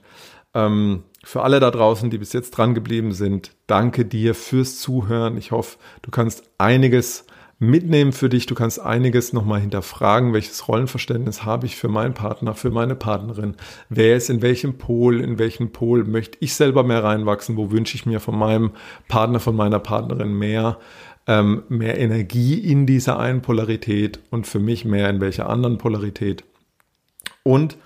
ähm, 0.53 1.03
für 1.23 1.43
alle 1.43 1.60
da 1.60 1.71
draußen, 1.71 2.10
die 2.10 2.17
bis 2.17 2.33
jetzt 2.33 2.51
dran 2.51 2.73
geblieben 2.73 3.12
sind, 3.12 3.51
danke 3.67 4.05
dir 4.05 4.33
fürs 4.33 4.79
Zuhören. 4.79 5.38
Ich 5.38 5.51
hoffe, 5.51 5.77
du 6.01 6.10
kannst 6.10 6.43
einiges 6.57 7.27
mitnehmen 7.60 8.12
für 8.12 8.30
dich. 8.30 8.46
Du 8.46 8.56
kannst 8.56 8.80
einiges 8.80 9.34
nochmal 9.34 9.62
hinterfragen, 9.62 10.34
welches 10.34 10.67
Rollenverständnis 10.67 11.43
habe 11.43 11.65
ich 11.65 11.76
für 11.76 11.88
meinen 11.88 12.13
Partner, 12.13 12.54
für 12.54 12.70
meine 12.70 12.96
Partnerin. 12.96 13.56
Wer 13.89 14.15
ist 14.15 14.30
in 14.30 14.41
welchem 14.41 14.78
Pol, 14.78 15.22
in 15.22 15.39
welchem 15.39 15.72
Pol 15.72 16.04
möchte 16.04 16.38
ich 16.41 16.54
selber 16.54 16.84
mehr 16.84 17.04
reinwachsen? 17.04 17.58
Wo 17.58 17.72
wünsche 17.72 17.96
ich 17.96 18.06
mir 18.06 18.20
von 18.20 18.38
meinem 18.38 18.72
Partner, 19.08 19.39
von 19.39 19.56
meiner 19.56 19.80
Partnerin 19.80 20.34
mehr? 20.34 20.78
Ähm, 21.30 21.63
mehr 21.67 21.98
Energie 22.00 22.58
in 22.58 22.86
dieser 22.86 23.20
einen 23.20 23.41
Polarität 23.41 24.22
und 24.30 24.48
für 24.48 24.60
mich 24.60 24.86
mehr 24.86 25.10
in 25.10 25.20
welcher 25.20 25.50
anderen 25.50 25.78
Polarität. 25.78 26.46
Und 27.43 27.78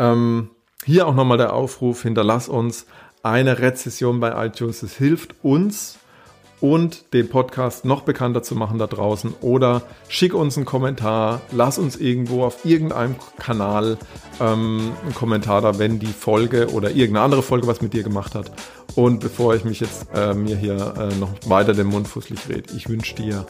ähm, 0.00 0.50
hier 0.84 1.06
auch 1.06 1.14
nochmal 1.14 1.38
der 1.38 1.52
Aufruf, 1.52 2.02
hinterlass 2.02 2.48
uns 2.48 2.86
eine 3.22 3.60
Rezession 3.60 4.18
bei 4.18 4.46
iTunes. 4.46 4.82
Es 4.82 4.96
hilft 4.96 5.36
uns, 5.42 5.98
und 6.64 7.12
den 7.12 7.28
Podcast 7.28 7.84
noch 7.84 8.04
bekannter 8.04 8.42
zu 8.42 8.54
machen 8.54 8.78
da 8.78 8.86
draußen. 8.86 9.34
Oder 9.42 9.82
schick 10.08 10.32
uns 10.32 10.56
einen 10.56 10.64
Kommentar, 10.64 11.42
lass 11.52 11.76
uns 11.76 11.94
irgendwo 11.96 12.42
auf 12.42 12.64
irgendeinem 12.64 13.16
Kanal 13.38 13.98
ähm, 14.40 14.92
einen 15.02 15.14
Kommentar 15.14 15.60
da, 15.60 15.78
wenn 15.78 15.98
die 15.98 16.06
Folge 16.06 16.72
oder 16.72 16.88
irgendeine 16.88 17.20
andere 17.20 17.42
Folge 17.42 17.66
was 17.66 17.82
mit 17.82 17.92
dir 17.92 18.02
gemacht 18.02 18.34
hat. 18.34 18.50
Und 18.94 19.20
bevor 19.20 19.54
ich 19.54 19.66
mich 19.66 19.80
jetzt 19.80 20.06
äh, 20.14 20.32
mir 20.32 20.56
hier 20.56 20.94
äh, 20.96 21.14
noch 21.16 21.34
weiter 21.44 21.74
den 21.74 21.88
Mund 21.88 22.08
fußlich 22.08 22.48
rede, 22.48 22.74
ich 22.74 22.88
wünsche 22.88 23.14
dir 23.14 23.44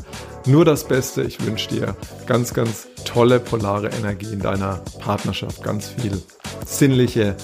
nur 0.44 0.64
das 0.64 0.88
Beste. 0.88 1.22
Ich 1.22 1.46
wünsche 1.46 1.68
dir 1.68 1.96
ganz, 2.26 2.52
ganz 2.52 2.88
tolle 3.04 3.38
polare 3.38 3.90
Energie 3.90 4.32
in 4.32 4.40
deiner 4.40 4.80
Partnerschaft, 4.98 5.62
ganz 5.62 5.88
viel 5.88 6.20
sinnliche 6.66 7.36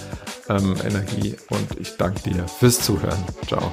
ähm, 0.49 0.75
Energie 0.85 1.37
und 1.49 1.79
ich 1.79 1.97
danke 1.97 2.29
dir 2.29 2.49
fürs 2.49 2.81
Zuhören. 2.81 3.23
Ciao. 3.47 3.71